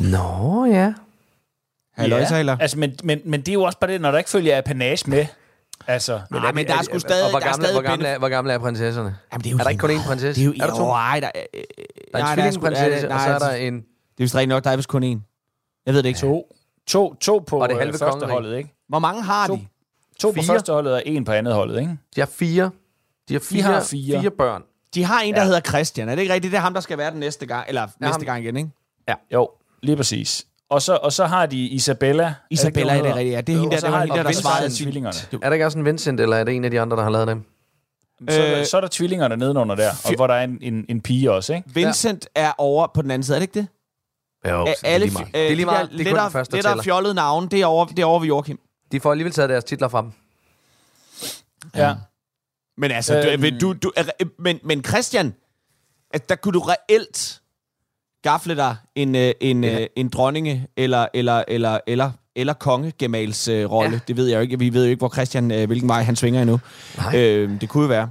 [0.00, 0.94] Nå, ja.
[1.96, 2.56] Halløj, ja.
[2.60, 5.10] Altså, men, men, men det er jo også bare det, når der ikke følger apanage
[5.10, 5.26] med.
[5.86, 7.24] Altså, Men, Nej, men der er sgu stadig...
[7.24, 9.16] Og hvor der gamle, stadig hvor, gamle er, hvor gamle er prinsesserne?
[9.32, 10.42] Jamen, det er, jo er der ikke kun én prinsesse?
[10.42, 10.84] Det er, jo, er der to?
[10.84, 11.60] Jo, ej, der, øh,
[12.12, 13.74] Der er nej, en tvillingprinsesse, nej, og så er nej, der en...
[13.74, 13.82] Det
[14.18, 15.82] er vist rigtigt nok, der er vist kun én.
[15.86, 16.20] Jeg ved det ikke.
[16.20, 16.54] to,
[16.86, 18.32] to, to på Og det øh, halve første kongerige.
[18.32, 18.74] holdet, ikke?
[18.88, 19.54] Hvor mange har To.
[19.54, 19.66] de?
[20.20, 20.44] To på Fire.
[20.44, 21.96] første holdet og en på andet holdet, ikke?
[22.16, 22.70] De har fire.
[23.28, 24.20] De har fire, har fire.
[24.20, 24.62] fire børn.
[24.94, 25.46] De har en, der Ja.
[25.46, 26.08] hedder Christian.
[26.08, 26.50] Er det ikke rigtigt?
[26.52, 27.64] Det er ham, der skal være den næste gang.
[27.68, 28.20] Eller næste ham.
[28.24, 28.70] gang igen, ikke?
[29.32, 29.50] Jo,
[29.82, 30.46] lige præcis.
[30.70, 32.34] Og så, og så har de Isabella.
[32.50, 33.34] Isabella, er det rigtigt?
[33.34, 35.18] Ja, det er hende der, det var hende de der, der svarede tvillingerne.
[35.42, 37.10] Er der ikke også en Vincent, eller er det en af de andre, der har
[37.10, 37.42] lavet dem?
[38.30, 40.58] Så, er der, Øh, så er der tvillingerne nedenunder der, og hvor der er en,
[40.62, 41.70] en, en pige også, ikke?
[41.74, 43.68] Vincent er over på den anden side, er det ikke det?
[44.50, 45.26] Jo, Er alle, det er lige meget.
[45.26, 45.90] øh, Det er lige meget.
[45.90, 46.82] de Det der er kun den første, der tæller.
[46.82, 48.58] fjollede navne, det er over, det er over ved Joachim.
[48.92, 50.12] De får alligevel taget deres titler fra dem.
[51.76, 51.94] Ja.
[52.76, 53.58] Men altså, Øhm.
[53.60, 53.92] du, du, du,
[54.38, 55.34] men, men Christian,
[56.10, 57.40] at der kunne du reelt
[58.22, 59.78] gafle dig en, øh, en, Ja.
[59.78, 59.86] ja.
[59.96, 63.90] en dronninge eller, eller, eller, eller, eller kongegemals øh, rolle.
[63.92, 64.00] Ja.
[64.08, 64.58] Det ved jeg jo ikke.
[64.58, 66.60] Vi ved jo ikke, hvor Christian, øh, hvilken vej han svinger endnu.
[66.96, 67.16] Nej.
[67.16, 68.10] Øh, det kunne jo være.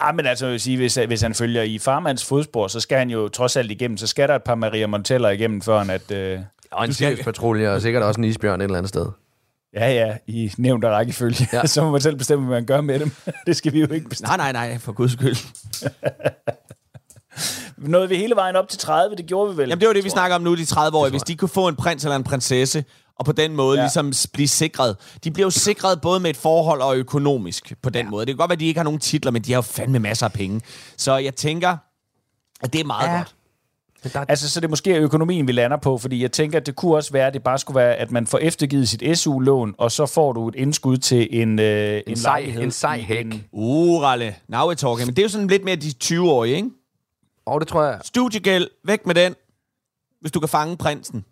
[0.00, 2.98] Ah, men altså, jeg vil sige, hvis, hvis han følger i farmands fodspor, så skal
[2.98, 3.96] han jo trods alt igennem.
[3.96, 6.10] Så skal der et par Maria Monteller igennem, før han at...
[6.10, 6.40] Øh,
[6.70, 9.06] Og en Sirius-patrulje, og sikkert også en isbjørn et eller andet sted.
[9.74, 11.48] Ja, ja, i nævnt af rækkefølge.
[11.52, 11.66] Ja.
[11.74, 13.10] Så må man selv bestemme, hvad man gør med dem.
[13.46, 14.36] det skal vi jo ikke bestemme.
[14.36, 15.36] Nej, nej, nej, for guds skyld.
[17.78, 19.68] Nåede vi hele vejen op til 30, det gjorde vi vel?
[19.68, 21.10] Jamen, det var det, vi snakker om nu, de 30-årige.
[21.10, 22.84] Hvis de kunne få en prins eller en prinsesse,
[23.18, 23.84] og på den måde Ja.
[23.84, 24.96] ligesom blive sikret.
[25.24, 28.10] De bliver jo sikret både med et forhold og økonomisk på den ja.
[28.10, 28.26] måde.
[28.26, 29.98] Det kan godt være, at de ikke har nogen titler, men de har jo fandme
[29.98, 30.60] masser af penge.
[30.96, 31.76] Så jeg tænker,
[32.60, 33.16] at det er meget ja.
[33.16, 33.34] godt.
[34.04, 36.76] Der, Altså, så det er måske økonomien, vi lander på, fordi jeg tænker, at det
[36.76, 39.92] kunne også være, at det bare skulle være, at man får eftergivet sit SU-lån, og
[39.92, 43.24] så får du et indskud til en, øh, en, en, sej, en sej hæk.
[43.26, 44.34] en- Uh, Ralle.
[44.48, 45.06] Now we're talking.
[45.06, 46.70] Men det er jo sådan lidt mere de 20-årige, ikke?
[47.46, 48.00] Og det tror jeg...
[48.04, 49.34] Studiegæld, væk med den,
[50.20, 51.24] hvis du kan fange prinsen.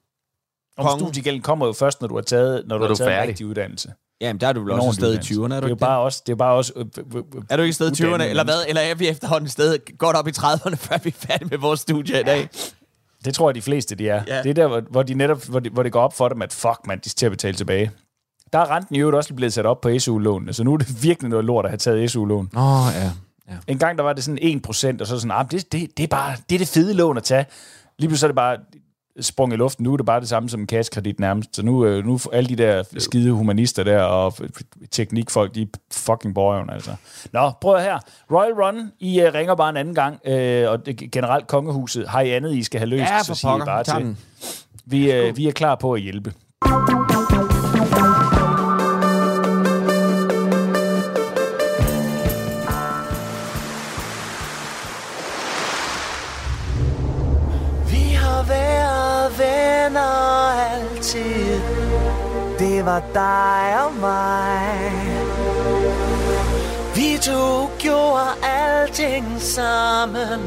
[0.77, 1.01] Om kongen.
[1.07, 3.09] studiegælden kommer jo først, når du har taget, når du Når har du er taget
[3.11, 3.29] en færdig.
[3.29, 3.93] rigtig uddannelse.
[4.21, 5.35] Jamen, der er du vel også sted i uddannelse.
[5.35, 7.43] 20'erne, er det du er jo bare også, det er bare også øh, øh, øh,
[7.51, 8.07] Er du ikke et sted i 20'erne?
[8.07, 8.64] uddannede Eller hvad?
[8.69, 11.59] Eller er vi efterhånden et sted godt op i 30'erne, før vi er færdige med
[11.59, 12.49] vores studie i dag?
[13.25, 14.23] Det tror jeg, de fleste de er.
[14.27, 14.37] Ja.
[14.37, 14.43] Ja.
[14.43, 16.43] Det er der, hvor, hvor, de netop, hvor, de, hvor det går op for dem,
[16.43, 17.91] at fuck, man, de skal til at betale tilbage.
[18.53, 21.03] Der er renten i øvrigt også blevet sat op på SU-lånene, så nu er det
[21.09, 22.51] virkelig noget lort at have taget SU-lån.
[22.57, 23.12] Åh, oh, ja.
[23.66, 26.09] En gang der var det sådan 1%, og så sådan, ah, det, det, det, er
[26.09, 27.47] bare, det er det fede lån at tage.
[27.99, 28.57] Lige pludselig så er det bare
[29.21, 29.83] sprung i luften.
[29.83, 31.57] Nu er det bare det samme som en kassekredit nærmest.
[31.57, 34.35] Så nu, øh, nu alle de der skide humanister der og
[34.91, 36.91] teknikfolk, de er fucking borgerne, altså.
[37.33, 37.99] Nå, prøv her.
[38.31, 42.21] Royal Run, I uh, ringer bare en anden gang, øh, og det, generelt kongehuset, har
[42.21, 44.16] I andet, I skal have løst, Ja, så siger I bare til.
[44.87, 46.33] Vi, øh, vi er klar på at hjælpe.
[59.89, 61.61] Været venner altid.
[62.59, 64.93] Det var dig og mig.
[66.95, 70.41] Vi to gjorde alting sammen.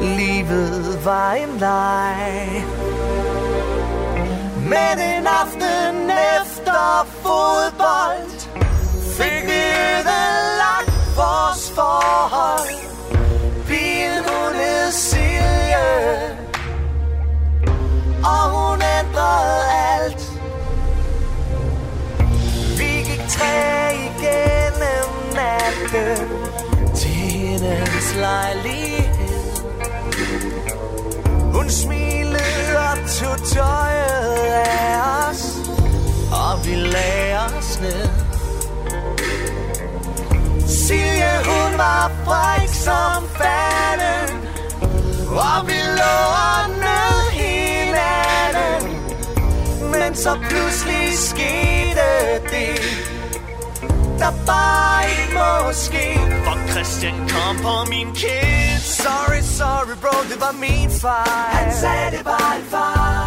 [0.00, 2.64] Livet var en leg.
[4.56, 8.32] Men en aften efter fodbold
[9.16, 9.62] Fik vi
[9.98, 12.68] ødelagt vores forhold.
[13.66, 16.41] Pigen hun hed Silje.
[18.24, 19.64] Og hun ændrede
[19.94, 20.32] alt.
[22.78, 26.28] Vi gik tre igennem natten
[26.94, 29.42] Til hendes lejlighed.
[31.52, 35.56] Hun smilede og tog tøjet af os
[36.32, 38.08] Og vi lagde os ned.
[40.66, 43.51] Silje, hun var fræk som fanden
[50.22, 52.08] så pludselig skete
[52.50, 52.80] det
[54.18, 56.06] Der bare ikke må ske.
[56.44, 61.28] For Christian kom på min kind Sorry, sorry bro, det var min fejl.
[61.56, 63.21] Han sagde, det var en fejl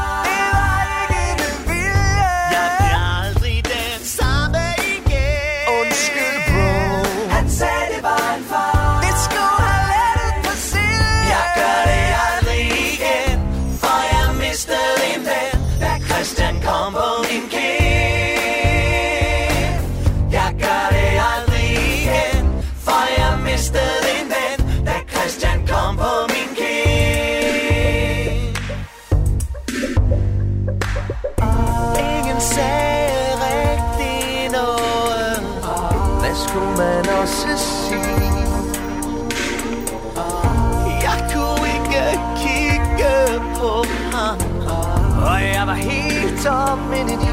[46.45, 47.27] helt tom indeni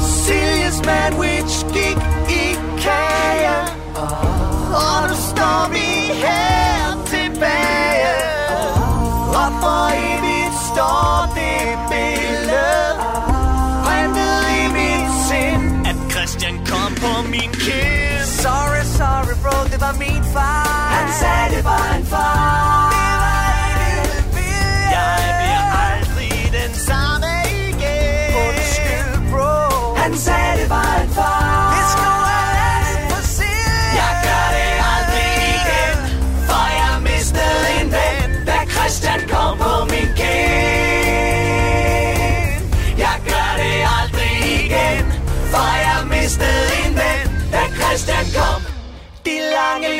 [0.00, 1.98] Siljes sandwich gik
[2.28, 3.56] i kage
[4.74, 5.88] Og nu står vi
[6.22, 8.14] her tilbage.
[9.28, 12.98] Og for evigt står det billede
[13.84, 15.86] Printet i mit sind.
[15.86, 21.56] At Christian kom på min kind Sorry, sorry bro, det var min far Han sagde
[21.56, 23.25] det var en far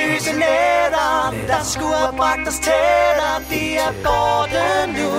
[0.00, 4.66] lyse nætter, der skulle have bragt os tættere, de er borte
[4.96, 5.10] nu.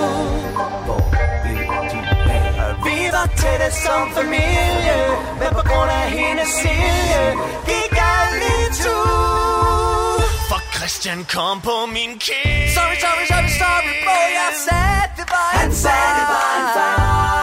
[2.84, 4.98] Vi var tætte som familie,
[5.40, 7.24] men på grund af hendes silje,
[7.66, 8.98] gik alt i tu.
[10.50, 12.68] For Christian kom på min kind.
[12.76, 16.68] Sorry, sorry, sorry, sorry, bro, jeg sagde, det var en Han sagde, det var en
[16.76, 17.37] fejl.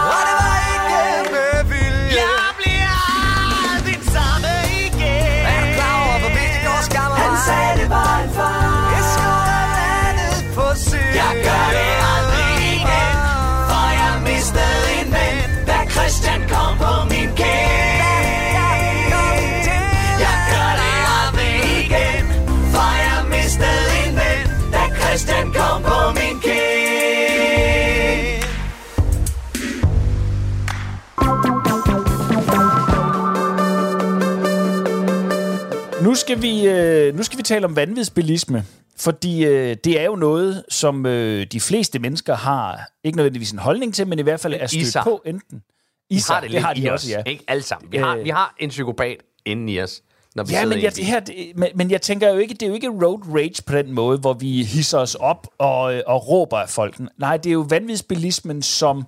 [36.38, 38.65] Skal vi, øh, nu skal vi tale om vanvidsbilisme.
[38.97, 43.59] Fordi øh, det er jo noget, som øh, de fleste mennesker har, ikke nødvendigvis en
[43.59, 45.61] holdning til, men i hvert fald er stødt på enten.
[46.09, 47.21] I har det, lidt har de også, os, ja.
[47.31, 47.91] Ikke alle sammen.
[47.91, 48.23] Vi har, Øh.
[48.23, 50.01] vi har en psykopat inden i os,
[50.36, 51.05] når vi Ja, men jeg, bil.
[51.05, 53.75] her, det, men, men jeg tænker jo ikke, det er jo ikke road rage på
[53.75, 56.99] den måde, hvor vi hisser os op og, øh, og råber af folk.
[57.17, 59.03] Nej, det er jo vanvidsbilismen som,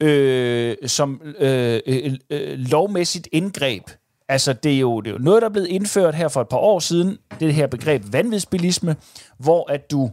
[0.00, 3.82] øh, som øh, øh, øh, lovmæssigt indgreb.
[4.28, 6.48] Altså, det er, jo, det er jo noget, der er blevet indført her for et
[6.48, 8.96] par år siden, det her begreb vanvidsbilisme,
[9.38, 10.10] hvor at du,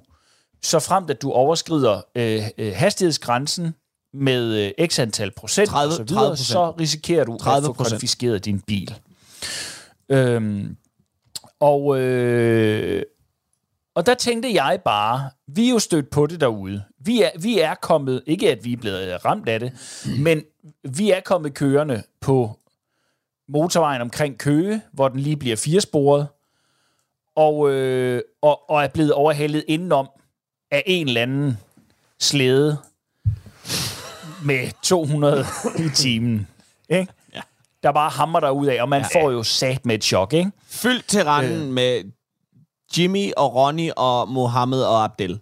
[0.62, 3.76] så fremt at du overskrider øh, øh, hastighedsgrænsen
[4.14, 6.36] med øh, x antal procent 30 og så videre, 30%.
[6.36, 7.57] så risikerer du 30%.
[7.57, 8.95] at få konfiskeret din bil.
[10.09, 10.78] Øhm,
[11.59, 13.03] og, øh,
[13.95, 16.84] og der tænkte jeg bare, vi er jo stødt på det derude.
[16.99, 19.72] Vi er, vi er kommet, ikke at vi er blevet ramt af det,
[20.20, 20.43] men
[20.84, 22.61] vi er kommet kørende på
[23.52, 26.28] motorvejen omkring Køge, hvor den lige bliver firesporet,
[27.36, 30.10] og, øh, og, og er blevet overhældet indenom
[30.72, 31.58] af en eller anden
[32.20, 32.78] slæde
[34.43, 35.45] med 200
[35.78, 36.47] i timen.
[36.89, 37.14] Ikke?
[37.34, 37.41] Ja.
[37.84, 40.34] Der bare hammer der ud af, og man ja, får jo sat med et chok,
[40.34, 40.52] ikke?
[40.68, 41.74] Fyldt til randen øh.
[41.74, 42.04] med
[42.97, 45.39] Jimmy og Ronny og Mohammed og Abdel.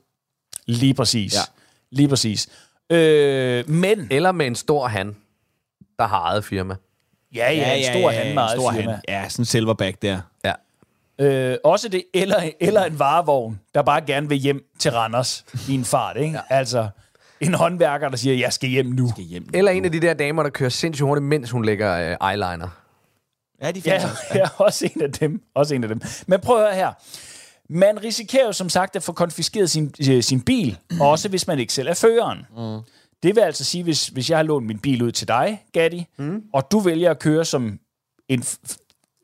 [0.65, 1.33] Lige præcis.
[1.33, 1.39] Ja.
[1.91, 2.49] Lige præcis.
[2.89, 4.07] Øh, men...
[4.11, 5.15] Eller med en stor han,
[5.99, 6.75] der har eget firma.
[7.35, 8.69] Ja, ja, en stor han med eget stor.
[8.69, 8.95] Han.
[9.07, 10.21] Ja, sådan en silverback der.
[10.45, 10.53] Ja.
[11.19, 15.73] Øh, også det, eller, eller en varevogn, der bare gerne vil hjem til Randers i
[15.73, 16.39] en fart, ikke?
[16.51, 16.55] Ja.
[16.55, 16.87] Altså,
[17.39, 19.09] en håndværker, der siger, jeg skal hjem nu.
[19.09, 19.49] Skal hjem.
[19.53, 22.67] Eller en af de der damer, der kører sindssygt hurtigt, mens hun lægger øh, eyeliner.
[23.61, 24.01] Ja, de Ja,
[24.35, 25.41] ja, også en af dem.
[25.55, 26.01] Også en af dem.
[26.27, 26.91] Men prøv at høre her.
[27.69, 31.59] Man risikerer jo som sagt at få konfiskeret sin, øh, sin bil, også hvis man
[31.59, 32.37] ikke selv er føreren.
[32.57, 32.79] Mm.
[33.23, 36.05] Det vil altså sige, hvis, hvis jeg har lånt min bil ud til dig, Gatti,
[36.17, 36.43] mm.
[36.53, 37.79] og du vælger at køre som
[38.29, 38.75] en f-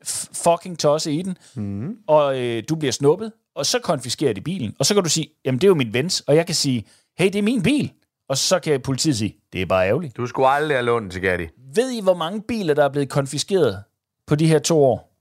[0.06, 1.96] f- fucking tosse i den, mm.
[2.06, 4.74] og øh, du bliver snuppet, og så konfiskerer de bilen.
[4.78, 6.84] Og så kan du sige, jamen det er jo min vens, og jeg kan sige,
[7.18, 7.92] hey, det er min bil.
[8.28, 10.16] Og så kan politiet sige, det er bare ærgerligt.
[10.16, 11.46] Du skulle aldrig have lånt til Gatti.
[11.74, 13.82] Ved I, hvor mange biler, der er blevet konfiskeret
[14.26, 15.12] på de her to år?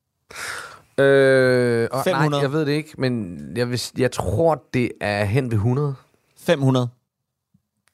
[0.97, 2.29] Øh, og 500.
[2.29, 5.95] Nej, jeg ved det ikke, men jeg, vil, jeg tror, det er hen ved 100.
[6.37, 6.87] 500.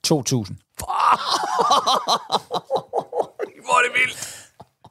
[0.04, 0.58] 2000.
[3.66, 4.38] Hvor er det vildt.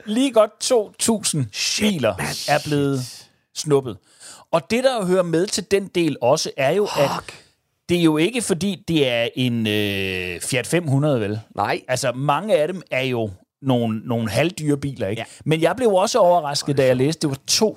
[0.07, 2.15] Lige godt 2.000 biler
[2.49, 3.01] er blevet
[3.55, 3.97] snuppet.
[4.51, 7.11] Og det, der hører med til den del også, er jo, at
[7.89, 11.41] det er jo ikke, fordi det er en øh, Fiat 500, vel?
[11.57, 11.81] Nej.
[11.89, 13.31] Altså, mange af dem er jo
[13.63, 15.21] nogle, nogle halvdyre biler, ikke?
[15.21, 15.27] Ja.
[15.45, 17.75] Men jeg blev også overrasket, da jeg læste, det var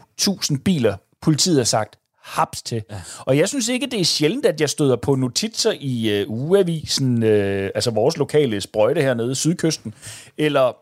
[0.54, 2.84] 2.000 biler, politiet har sagt, haps til.
[2.90, 3.02] Ja.
[3.20, 7.24] Og jeg synes ikke, det er sjældent, at jeg støder på notitser i øh, ugeavisen,
[7.24, 9.94] øh, altså vores lokale sprøjte hernede, Sydkysten,
[10.38, 10.78] eller,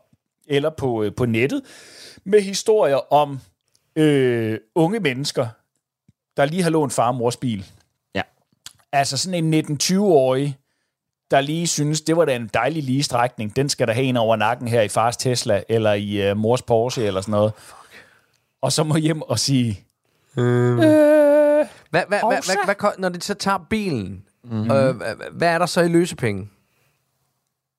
[0.48, 1.62] eller på, øh, på nettet,
[2.24, 3.40] med historier om
[3.96, 5.48] øh, unge mennesker,
[6.38, 7.66] der lige har lånt far og mors bil.
[8.16, 8.22] Ja.
[8.92, 10.58] Altså sådan en 19-20-årig,
[11.32, 13.56] der lige synes, det var da en dejlig lige strækning.
[13.56, 16.62] Den skal der have en over nakken her i fars Tesla, eller i uh, mors
[16.62, 17.54] Porsche, eller sådan noget.
[18.62, 19.86] Og så må hjem og sige,
[20.38, 20.80] Øh.
[20.80, 21.31] øh,
[21.90, 24.54] Hvad, hvad, hvad, hvad, hvad, hvad, når de så tager bilen, Mhm.
[24.56, 24.72] mm-hmm.
[24.72, 26.50] øh, hvad, hvad er der så i løsepenge?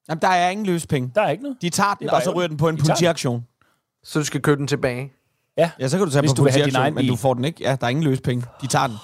[0.09, 1.11] Jamen, der er ingen løspenge.
[1.15, 1.57] der er ikke noget.
[1.63, 3.47] De tager den, bare og så ryger den på en De politiaktion.
[4.05, 5.13] Så du skal købe den tilbage?
[5.59, 7.07] Ja, Ja, så kan du tage Hvis på du vil have din politiaktion, egen men
[7.07, 7.63] du får den ikke.
[7.63, 8.45] Ja, der er ingen løspenge.
[8.63, 8.97] De tager den.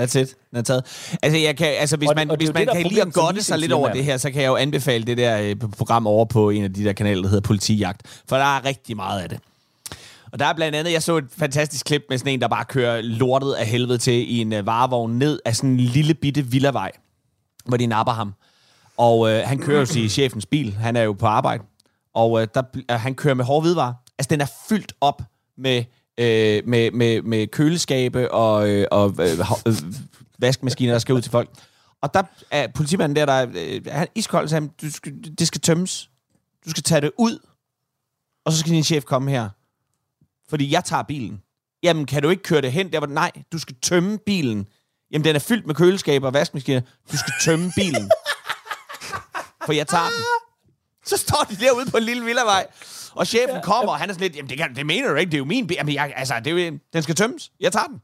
[0.00, 0.34] That's it.
[0.50, 1.16] Den er taget.
[1.22, 3.00] Altså, jeg kan, altså hvis Og- man, og det er hvis man det, kan lide
[3.00, 5.18] at problemet for godte sig lidt over det her, så kan jeg jo anbefale det
[5.18, 8.22] der øh, program over på en af de der kanaler, der hedder Politijagt.
[8.28, 9.38] For der er rigtig meget af det.
[10.34, 12.64] Og der er blandt andet, jeg så et fantastisk klip med sådan en, der bare
[12.64, 16.42] kører lortet af helvede til i en øh, varevogn ned af sådan en lille bitte
[16.42, 16.92] villavej,
[17.64, 18.34] hvor de napper ham.
[18.96, 20.72] Og øh, han kører jo til chefens bil.
[20.72, 21.64] Han er jo på arbejde.
[22.14, 23.94] Og øh, der, øh, han kører med hårde hvidevarer.
[24.18, 25.22] Altså, den er fyldt op
[25.58, 25.84] med,
[26.18, 29.74] øh, med, med, med køleskabe og, øh, og øh, øh,
[30.38, 31.50] vaskemaskiner, der skal ud til folk.
[32.02, 35.60] Og der er politimanden der, der øh, han iskold, så han, du skal, det skal
[35.60, 36.10] tømmes.
[36.64, 37.38] Du skal tage det ud,
[38.44, 39.48] og så skal din chef komme her.
[40.50, 41.42] Fordi jeg tager bilen.
[41.82, 42.92] Jamen, kan du ikke køre det hen?
[42.92, 44.66] Der var nej, du skal tømme bilen.
[45.10, 46.80] Jamen, den er fyldt med køleskaber og vaskemaskiner.
[47.12, 48.10] Du skal tømme bilen.
[49.66, 50.22] For jeg tager den.
[51.04, 52.66] Så står de derude på en lille villavej,
[53.14, 55.30] og chefen kommer, og han er sådan lidt, jamen det, kan, det mener du ikke,
[55.30, 55.76] det er jo min bil.
[55.76, 57.42] Jamen, jeg, altså, det er jo, den skal tømmes.
[57.60, 57.98] Jeg tager den.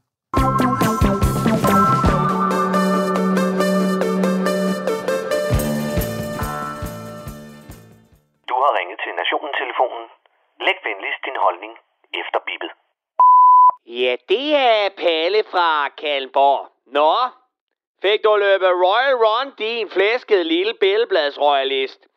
[8.49, 10.03] Du har ringet til Nationen-telefonen.
[10.65, 11.73] Læg venligst din holdning
[12.13, 12.71] efter bippet.
[13.85, 16.69] Ja, det er Palle fra Kalmborg.
[16.85, 17.13] Nå,
[18.01, 22.07] fik du løbet Royal Run, din flæskede lille billedbladsroyalist?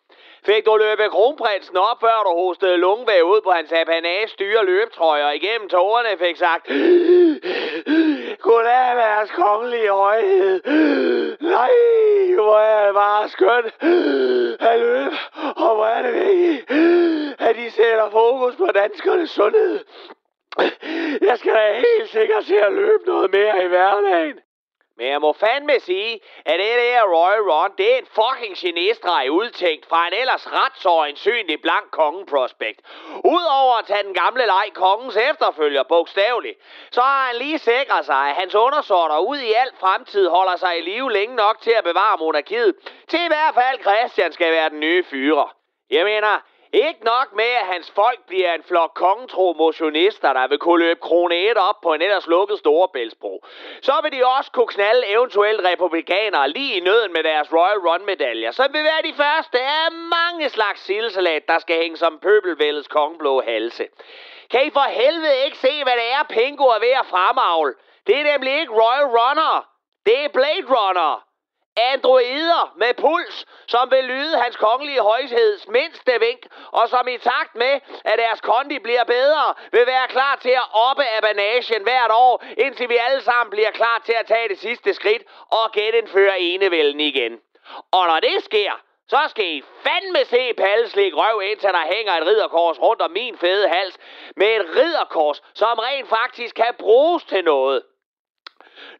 [0.47, 5.31] Fik du løbet kronprinsen op, før du hostede lungevæg ud på hans apanage styre løbetrøjer
[5.31, 6.67] igennem tårerne fik sagt
[8.41, 10.63] Goddag, deres kongelige højhed.
[11.41, 11.71] Nej,
[12.35, 13.75] hvor er det bare skønt
[14.61, 15.17] at løbe,
[15.57, 16.71] og hvor er det vigtigt,
[17.41, 19.85] at de sætter fokus på danskernes sundhed.
[21.21, 24.39] Jeg skal da helt sikkert se at løbe noget mere i hverdagen.
[24.97, 29.31] Men jeg må fandme sige, at det der Royal Run, det er en fucking genestreg
[29.31, 32.81] udtænkt fra en ellers ret så øjensynlig blank kongeprospekt.
[33.25, 36.59] Udover at tage den gamle leg kongens efterfølger bogstaveligt,
[36.91, 40.79] så har han lige sikret sig, at hans undersorter ud i al fremtid holder sig
[40.79, 42.75] i live længe nok til at bevare monarkiet,
[43.09, 45.49] til i hvert fald Christian skal være den nye fyre.
[45.91, 46.41] Jeg mener,
[46.75, 51.01] ikke nok med, at hans folk bliver en flok kongetro motionister, der vil kunne løbe
[51.01, 53.45] krone 1 op på en ellers lukket storebæltsbro.
[53.83, 58.51] Så vil de også kunne knalde eventuelt republikanere lige i nøden med deres Royal Run-medaljer,
[58.51, 63.43] som vil være de første af mange slags sildesalat, der skal hænge som pøbelvældets kongeblå
[63.43, 63.89] halse.
[64.51, 67.75] Kan I for helvede ikke se, hvad det er, Pingo er ved at fremavle?
[68.07, 69.69] Det er nemlig ikke Royal Runner.
[70.07, 71.25] Det er Blade Runner.
[71.77, 77.55] Androider med puls, som vil lyde hans kongelige højheds mindste vink, og som i takt
[77.55, 82.45] med, at deres kondi bliver bedre, vil være klar til at oppe abanagen hvert år,
[82.59, 87.01] indtil vi alle sammen bliver klar til at tage det sidste skridt og genindføre enevælden
[87.01, 87.41] igen.
[87.93, 88.73] Og når det sker,
[89.09, 93.39] så skal I fandme se palleslik røv, indtil der hænger et ridderkors rundt om min
[93.39, 93.99] fede hals,
[94.37, 97.83] med et ridderkors, som rent faktisk kan bruges til noget.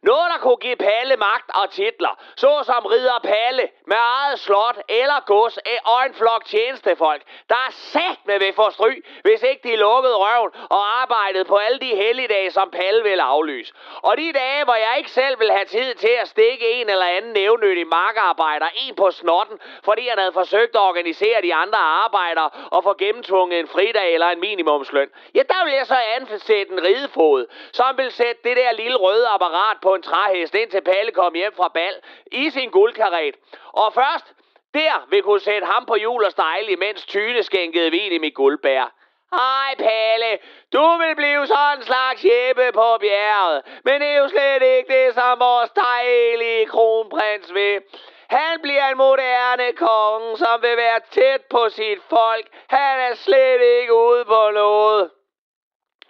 [0.01, 5.19] Noget, der kunne give Palle magt og titler, såsom ridder Palle med eget slot eller
[5.25, 9.75] gods og en flok tjenestefolk, der er sat med ved for stry, hvis ikke de
[9.75, 13.73] lukkede røven og arbejdede på alle de helligdage, som Palle vil aflyse.
[14.01, 17.05] Og de dage, hvor jeg ikke selv vil have tid til at stikke en eller
[17.05, 22.49] anden nævnyttig markarbejder en på snotten, fordi han havde forsøgt at organisere de andre arbejdere
[22.71, 26.83] og få gennemtvunget en fridag eller en minimumsløn, ja, der vil jeg så ansætte en
[26.83, 31.33] ridefod, som vil sætte det der lille røde apparat på en træhest, indtil Palle kom
[31.33, 31.95] hjem fra bal
[32.31, 33.35] i sin guldkaret.
[33.73, 34.33] Og først
[34.73, 38.33] der vil kunne sætte ham på jul og stejle, imens Tyne skænkede vin i mit
[38.33, 38.93] guldbær.
[39.31, 40.37] Hej Palle,
[40.73, 44.93] du vil blive sådan en slags Jeppe på bjerget, men det er jo slet ikke
[44.93, 47.81] det, som vores dejlige kronprins vil.
[48.29, 52.47] Han bliver en moderne konge, som vil være tæt på sit folk.
[52.67, 55.11] Han er slet ikke ude på noget.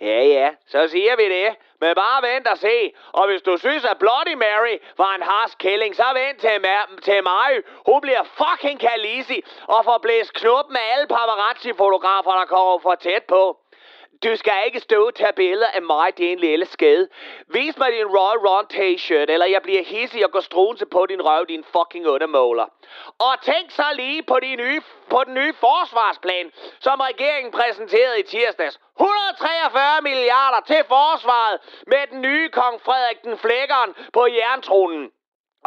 [0.02, 1.56] Ja, ja, så siger vi det.
[1.86, 2.78] Men bare vent og se.
[3.20, 7.00] Og hvis du synes, at Bloody Mary var en harsk kælling, så vent til, ma-
[7.08, 7.50] til mig.
[7.90, 13.24] Hun bliver fucking kalisi og får blæst knop med alle paparazzi-fotografer, der kommer for tæt
[13.24, 13.42] på.
[14.24, 17.08] Du skal ikke stå og tage billeder af mig, din lille skade.
[17.48, 21.22] Vis mig din Royal Ron t-shirt, eller jeg bliver hissig og går strunse på din
[21.22, 22.66] røv, din fucking undermåler.
[23.20, 28.24] Og tænk så lige på, de nye, på den nye forsvarsplan, som regeringen præsenterede i
[28.24, 28.80] tirsdags.
[29.00, 35.12] 143 milliarder til forsvaret med den nye kong Frederik den Flækkeren på jerntronen.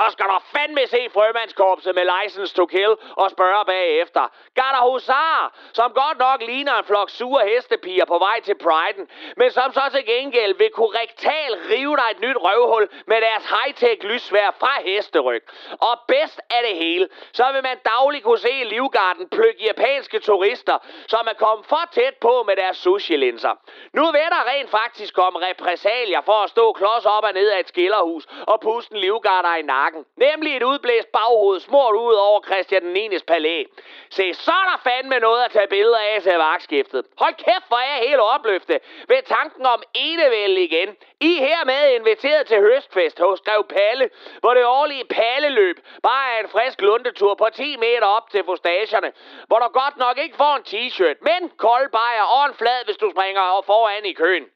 [0.02, 2.92] Og skal du fandme se frømandskorpset med license to kill
[3.22, 4.24] og spørge bagefter.
[4.54, 9.50] Garda Husar, som godt nok ligner en flok sure hestepiger på vej til Priden, men
[9.50, 14.06] som så til gengæld vil kunne rektal rive dig et nyt røvhul med deres high-tech
[14.06, 15.42] lysvær fra hesteryg.
[15.88, 20.78] Og bedst af det hele, så vil man dagligt kunne se Livgarden plukke japanske turister,
[21.08, 23.54] som er kommet for tæt på med deres sushi-linser.
[23.92, 27.60] Nu vil der rent faktisk komme repræsalier for at stå klods op og ned af
[27.60, 29.87] et skillerhus og puste en livgarder i nakken.
[30.16, 33.18] Nemlig et udblæst baghoved smurt ud over Christian den 9.
[33.26, 33.64] palæ.
[34.10, 37.06] Se, så er der fandme noget at tage billeder af til vagtskiftet.
[37.18, 38.78] Hold kæft, hvor er jeg helt opløftet
[39.08, 40.96] ved tanken om enevæld igen.
[41.20, 44.10] I hermed inviteret til høstfest hos Grev Palle,
[44.40, 49.12] hvor det årlige Palleløb bare er en frisk lundetur på 10 meter op til fustagerne,
[49.46, 52.96] hvor du godt nok ikke får en t-shirt, men kold bajer og en flad, hvis
[52.96, 54.46] du springer og foran i køen.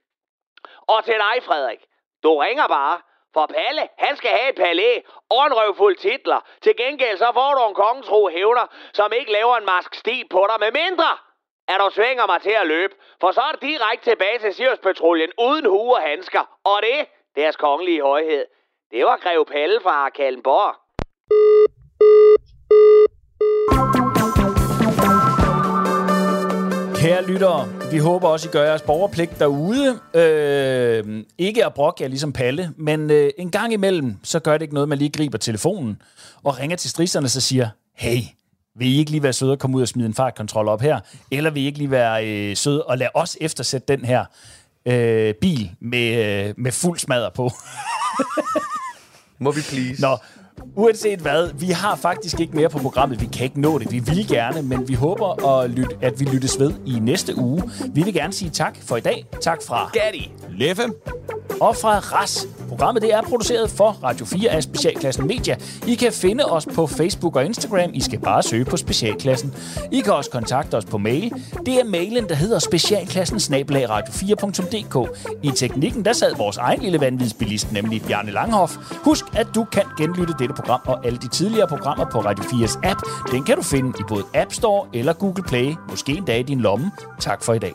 [0.86, 1.80] Og til dig, Frederik.
[2.22, 3.00] Du ringer bare.
[3.34, 6.40] For Palle, han skal have et palæ og en røvfuld titler.
[6.62, 10.46] Til gengæld så får du en kongetro hævner, som ikke laver en mask sti på
[10.50, 11.10] dig, med mindre
[11.68, 12.94] at du svinger mig til at løbe.
[13.20, 16.44] For så er det direkte tilbage til Sirius-patruljen uden hue og handsker.
[16.64, 17.06] Og det,
[17.36, 18.44] deres kongelige højhed,
[18.90, 20.74] det var Greve Palle fra Kallenborg.
[27.00, 29.98] Kære lyttere, vi håber også, I gør jeres borgerpligt derude.
[30.14, 34.62] Øh, ikke at brokke jer ligesom Palle, men øh, en gang imellem, så gør det
[34.62, 36.02] ikke noget, man lige griber telefonen
[36.42, 38.18] og ringer til strisserne og så siger, hey,
[38.76, 41.00] vil I ikke lige være søde og komme ud og smide en fartkontrol op her?
[41.30, 44.24] Eller vil I ikke lige være øh, søde og lade os eftersætte den her
[44.86, 47.50] øh, bil med, øh, med fuld smadder på?
[49.38, 50.02] Må vi please?
[50.02, 50.16] Nå,
[50.76, 53.20] Uanset hvad, vi har faktisk ikke mere på programmet.
[53.20, 53.92] Vi kan ikke nå det.
[53.92, 57.62] Vi vil gerne, men vi håber, at, lytte, at vi lyttes ved i næste uge.
[57.94, 59.26] Vi vil gerne sige tak for i dag.
[59.40, 60.32] Tak fra Gatti.
[60.50, 60.82] Leffe.
[61.60, 62.46] og fra RAS.
[62.68, 65.56] Programmet det er produceret for Radio 4 af Specialklassen Media.
[65.86, 67.90] I kan finde os på Facebook og Instagram.
[67.94, 69.54] I skal bare søge på Specialklassen.
[69.92, 71.32] I kan også kontakte os på mail.
[71.66, 75.18] Det er mailen, der hedder specialklassen radio4.dk.
[75.42, 78.76] I teknikken, der sad vores egen lille vanvidsbilist, nemlig Bjarne Langhoff.
[79.04, 82.90] Husk, at du kan genlytte dette program og alle de tidligere programmer på Radio 4's
[82.90, 83.00] app.
[83.32, 85.74] Den kan du finde i både App Store eller Google Play.
[85.90, 86.92] Måske en dag i din lomme.
[87.20, 87.74] Tak for i dag.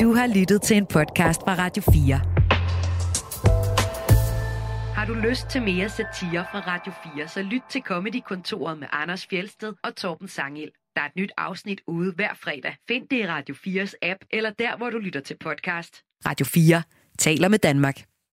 [0.00, 2.20] Du har lyttet til en podcast fra Radio 4.
[4.94, 9.26] Har du lyst til mere satire fra Radio 4, så lyt til Comedy-kontoret med Anders
[9.26, 10.70] Fjelsted og Torben Sangel.
[10.96, 12.76] Der er et nyt afsnit ude hver fredag.
[12.88, 16.02] Find det i Radio 4's app, eller der, hvor du lytter til podcast.
[16.26, 16.82] Radio 4
[17.18, 18.07] taler med Danmark.